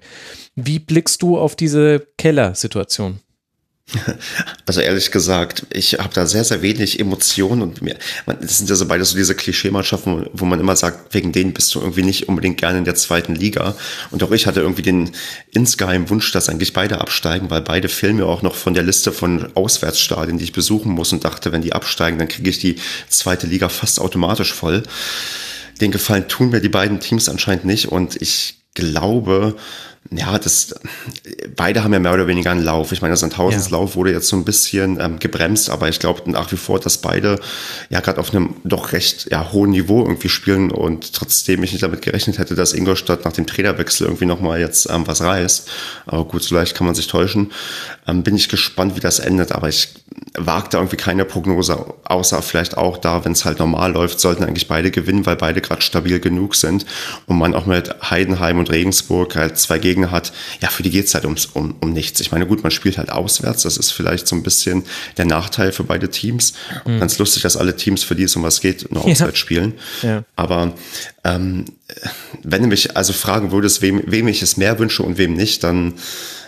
[0.56, 3.20] Wie blickst du auf diese Kellersituation?
[4.66, 8.76] Also ehrlich gesagt, ich habe da sehr, sehr wenig Emotionen und mir, das sind ja
[8.76, 12.28] so beide so diese Klischeemannschaften, wo man immer sagt, wegen denen bist du irgendwie nicht
[12.28, 13.76] unbedingt gerne in der zweiten Liga.
[14.10, 15.10] Und auch ich hatte irgendwie den
[15.50, 19.12] insgeheim Wunsch, dass eigentlich beide absteigen, weil beide fehlen mir auch noch von der Liste
[19.12, 22.76] von Auswärtsstadien, die ich besuchen muss und dachte, wenn die absteigen, dann kriege ich die
[23.08, 24.82] zweite Liga fast automatisch voll.
[25.80, 29.56] Den Gefallen tun mir die beiden Teams anscheinend nicht und ich glaube,
[30.16, 30.74] ja, das,
[31.56, 32.92] beide haben ja mehr oder weniger einen Lauf.
[32.92, 33.72] Ich meine, Sandhausens ja.
[33.72, 36.98] Lauf wurde jetzt so ein bisschen ähm, gebremst, aber ich glaube nach wie vor, dass
[36.98, 37.40] beide
[37.90, 41.82] ja gerade auf einem doch recht ja, hohen Niveau irgendwie spielen und trotzdem ich nicht
[41.82, 45.70] damit gerechnet hätte, dass Ingolstadt nach dem Trainerwechsel irgendwie nochmal jetzt ähm, was reißt.
[46.06, 47.52] Aber gut, so leicht kann man sich täuschen.
[48.06, 49.88] Ähm, bin ich gespannt, wie das endet, aber ich
[50.36, 54.44] wage da irgendwie keine Prognose, außer vielleicht auch da, wenn es halt normal läuft, sollten
[54.44, 56.84] eigentlich beide gewinnen, weil beide gerade stabil genug sind
[57.26, 61.14] und man auch mit Heidenheim und Regensburg halt zwei Gegner hat, ja, für die geht's
[61.14, 62.20] halt ums, um, um nichts.
[62.20, 64.84] Ich meine, gut, man spielt halt auswärts, das ist vielleicht so ein bisschen
[65.16, 66.54] der Nachteil für beide Teams.
[66.84, 67.00] Mhm.
[67.00, 69.36] Ganz lustig, dass alle Teams, für die es um was geht, nur auswärts ja.
[69.36, 69.74] spielen.
[70.02, 70.24] Ja.
[70.36, 70.74] Aber
[71.22, 71.64] ähm,
[72.42, 75.62] wenn du mich also fragen würdest, wem, wem ich es mehr wünsche und wem nicht,
[75.62, 75.94] dann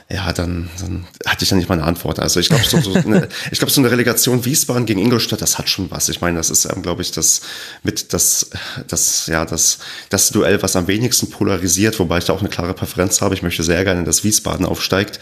[0.08, 2.20] ja, dann, dann hatte ich da nicht mal eine Antwort.
[2.20, 5.58] Also ich glaube, so, so eine, ich glaube, so eine Relegation Wiesbaden gegen Ingolstadt, das
[5.58, 6.08] hat schon was.
[6.08, 7.40] Ich meine, das ist, ähm, glaube ich, das
[7.82, 8.50] mit das,
[8.86, 9.78] das, ja, das,
[10.08, 13.34] das Duell, was am wenigsten polarisiert, wobei ich da auch eine klare Präferenz habe.
[13.34, 15.18] Ich möchte sehr gerne, dass Wiesbaden aufsteigt.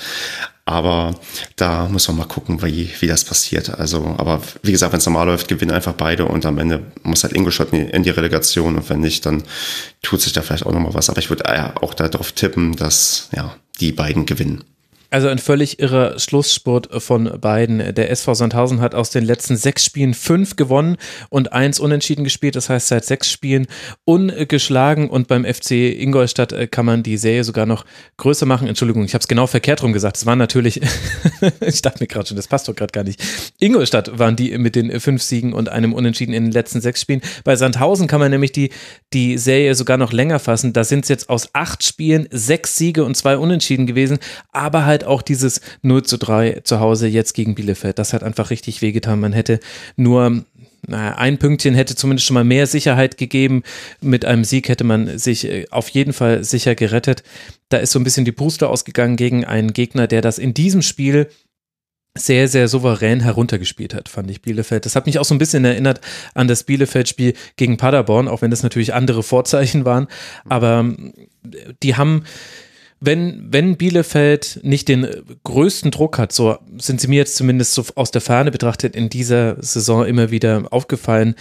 [0.67, 1.15] Aber
[1.57, 3.79] da muss man mal gucken, wie, wie das passiert.
[3.79, 7.23] Also, aber wie gesagt, wenn es normal läuft, gewinnen einfach beide und am Ende muss
[7.23, 9.43] halt Ingolstadt in die Relegation und wenn nicht, dann
[10.03, 11.11] tut sich da vielleicht auch nochmal was.
[11.11, 14.65] Aber ich würde äh, auch darauf tippen, dass ja, die beiden gewinnen.
[15.15, 17.95] Also ein völlig irrer Schlussspurt von beiden.
[17.95, 20.97] Der SV Sandhausen hat aus den letzten sechs Spielen fünf gewonnen
[21.29, 22.57] und eins unentschieden gespielt.
[22.57, 23.69] Das heißt, seit sechs Spielen
[24.05, 25.09] ungeschlagen.
[25.09, 27.85] Und beim FC Ingolstadt äh, kann man die Serie sogar noch
[28.17, 28.67] größer machen.
[28.67, 30.17] Entschuldigung, ich habe es genau verkehrt rum gesagt.
[30.17, 30.81] Es war natürlich,
[31.61, 33.23] ich dachte mir gerade schon, das passt doch gerade gar nicht.
[33.61, 37.21] Ingolstadt waren die mit den fünf Siegen und einem Unentschieden in den letzten sechs Spielen.
[37.45, 38.71] Bei Sandhausen kann man nämlich die,
[39.13, 40.73] die Serie sogar noch länger fassen.
[40.73, 44.19] Da sind es jetzt aus acht Spielen sechs Siege und zwei Unentschieden gewesen.
[44.51, 47.99] Aber halt auch dieses 0 zu 3 zu Hause jetzt gegen Bielefeld.
[47.99, 49.21] Das hat einfach richtig wehgetan.
[49.21, 49.61] Man hätte
[49.97, 50.45] nur
[50.87, 53.63] naja, ein Pünktchen hätte zumindest schon mal mehr Sicherheit gegeben.
[54.01, 57.23] Mit einem Sieg hätte man sich äh, auf jeden Fall sicher gerettet.
[57.69, 60.83] Da ist so ein bisschen die Puste ausgegangen gegen einen Gegner, der das in diesem
[60.83, 61.29] Spiel
[62.17, 64.87] sehr, sehr souverän heruntergespielt hat, fand ich Bielefeld.
[64.87, 66.01] Das hat mich auch so ein bisschen erinnert
[66.35, 70.07] an das Bielefeld-Spiel gegen Paderborn, auch wenn das natürlich andere Vorzeichen waren.
[70.49, 71.13] Aber ähm,
[71.83, 72.23] die haben
[73.07, 75.07] wenn, wenn Bielefeld nicht den
[75.45, 79.09] größten Druck hat, so sind sie mir jetzt zumindest so aus der Ferne betrachtet in
[79.09, 81.35] dieser Saison immer wieder aufgefallen,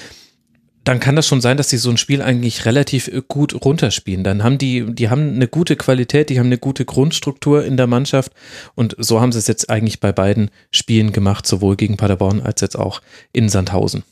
[0.83, 4.23] dann kann das schon sein, dass sie so ein Spiel eigentlich relativ gut runterspielen.
[4.23, 7.87] Dann haben die, die haben eine gute Qualität, die haben eine gute Grundstruktur in der
[7.87, 8.33] Mannschaft
[8.75, 12.59] und so haben sie es jetzt eigentlich bei beiden Spielen gemacht, sowohl gegen Paderborn als
[12.59, 13.01] jetzt auch
[13.31, 14.03] in Sandhausen.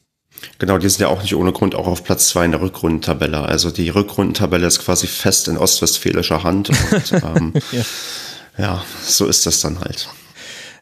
[0.59, 3.41] Genau, die sind ja auch nicht ohne Grund auch auf Platz zwei in der Rückrundentabelle.
[3.41, 6.69] Also die Rückrundentabelle ist quasi fest in ostwestfälischer Hand.
[6.69, 7.83] Und, ähm, ja.
[8.57, 10.07] ja, so ist das dann halt.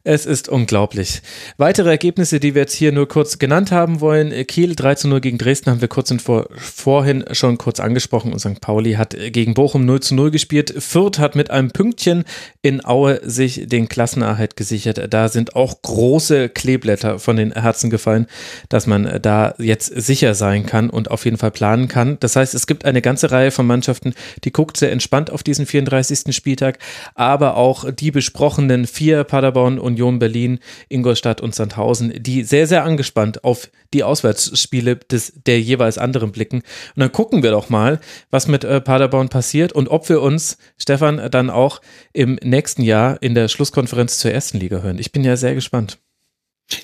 [0.05, 1.21] Es ist unglaublich.
[1.57, 4.31] Weitere Ergebnisse, die wir jetzt hier nur kurz genannt haben wollen.
[4.47, 8.31] Kiel 3 zu 0 gegen Dresden haben wir kurz und vor, vorhin schon kurz angesprochen
[8.31, 8.61] und St.
[8.61, 10.73] Pauli hat gegen Bochum 0 zu 0 gespielt.
[10.79, 12.23] Fürth hat mit einem Pünktchen
[12.61, 15.13] in Aue sich den Klassenerhalt gesichert.
[15.13, 18.27] Da sind auch große Kleeblätter von den Herzen gefallen,
[18.69, 22.15] dass man da jetzt sicher sein kann und auf jeden Fall planen kann.
[22.21, 24.13] Das heißt, es gibt eine ganze Reihe von Mannschaften,
[24.45, 26.33] die guckt sehr entspannt auf diesen 34.
[26.33, 26.79] Spieltag,
[27.15, 32.83] aber auch die besprochenen vier Paderborn und Union Berlin, Ingolstadt und Sandhausen, die sehr, sehr
[32.83, 36.57] angespannt auf die Auswärtsspiele des, der jeweils anderen blicken.
[36.95, 37.99] Und dann gucken wir doch mal,
[38.31, 41.81] was mit äh, Paderborn passiert und ob wir uns, Stefan, dann auch
[42.13, 44.99] im nächsten Jahr in der Schlusskonferenz zur ersten Liga hören.
[44.99, 45.99] Ich bin ja sehr gespannt.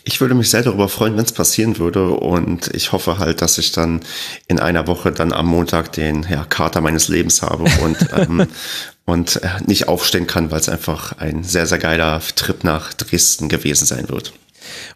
[0.04, 3.60] Ich würde mich sehr darüber freuen, wenn es passieren würde und ich hoffe halt, dass
[3.60, 4.00] ich dann
[4.48, 8.48] in einer Woche dann am Montag den ja, Kater meines Lebens habe und, ähm,
[9.06, 13.50] und äh, nicht aufstehen kann, weil es einfach ein sehr, sehr geiler Trip nach Dresden
[13.50, 14.34] gewesen sein wird.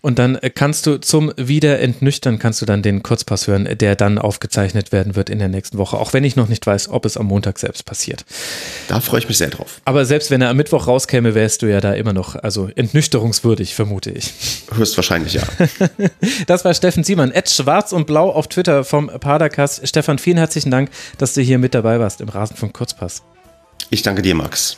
[0.02, 4.18] Und dann äh, kannst du zum Wiederentnüchtern, kannst du dann den Kurzpass hören, der dann
[4.18, 5.98] aufgezeichnet werden wird in der nächsten Woche.
[5.98, 8.26] Auch wenn ich noch nicht weiß, ob es am Montag selbst passiert.
[8.88, 9.82] Da freue ich mich sehr drauf.
[9.86, 13.76] Aber selbst wenn er am Mittwoch rauskäme, wärst du ja da immer noch, also entnüchterungswürdig,
[13.76, 14.34] vermute ich.
[14.74, 15.44] Höchstwahrscheinlich ja.
[16.48, 19.88] das war Steffen Siemann, Ed Schwarz und Blau auf Twitter vom Padercast.
[19.88, 23.24] Stefan, vielen herzlichen Dank, dass du hier mit dabei warst im Rasenfunk Kurzpass.
[23.90, 24.78] Ich danke dir, Max.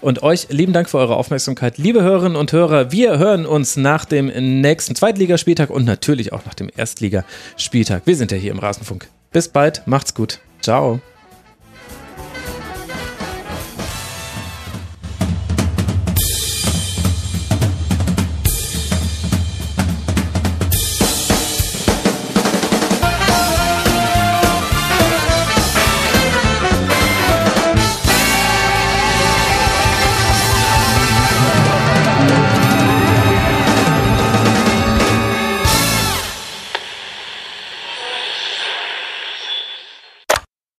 [0.00, 1.78] Und euch lieben Dank für eure Aufmerksamkeit.
[1.78, 4.26] Liebe Hörerinnen und Hörer, wir hören uns nach dem
[4.60, 8.02] nächsten Zweitligaspieltag und natürlich auch nach dem Erstligaspieltag.
[8.04, 9.08] Wir sind ja hier im Rasenfunk.
[9.32, 10.40] Bis bald, macht's gut.
[10.60, 11.00] Ciao.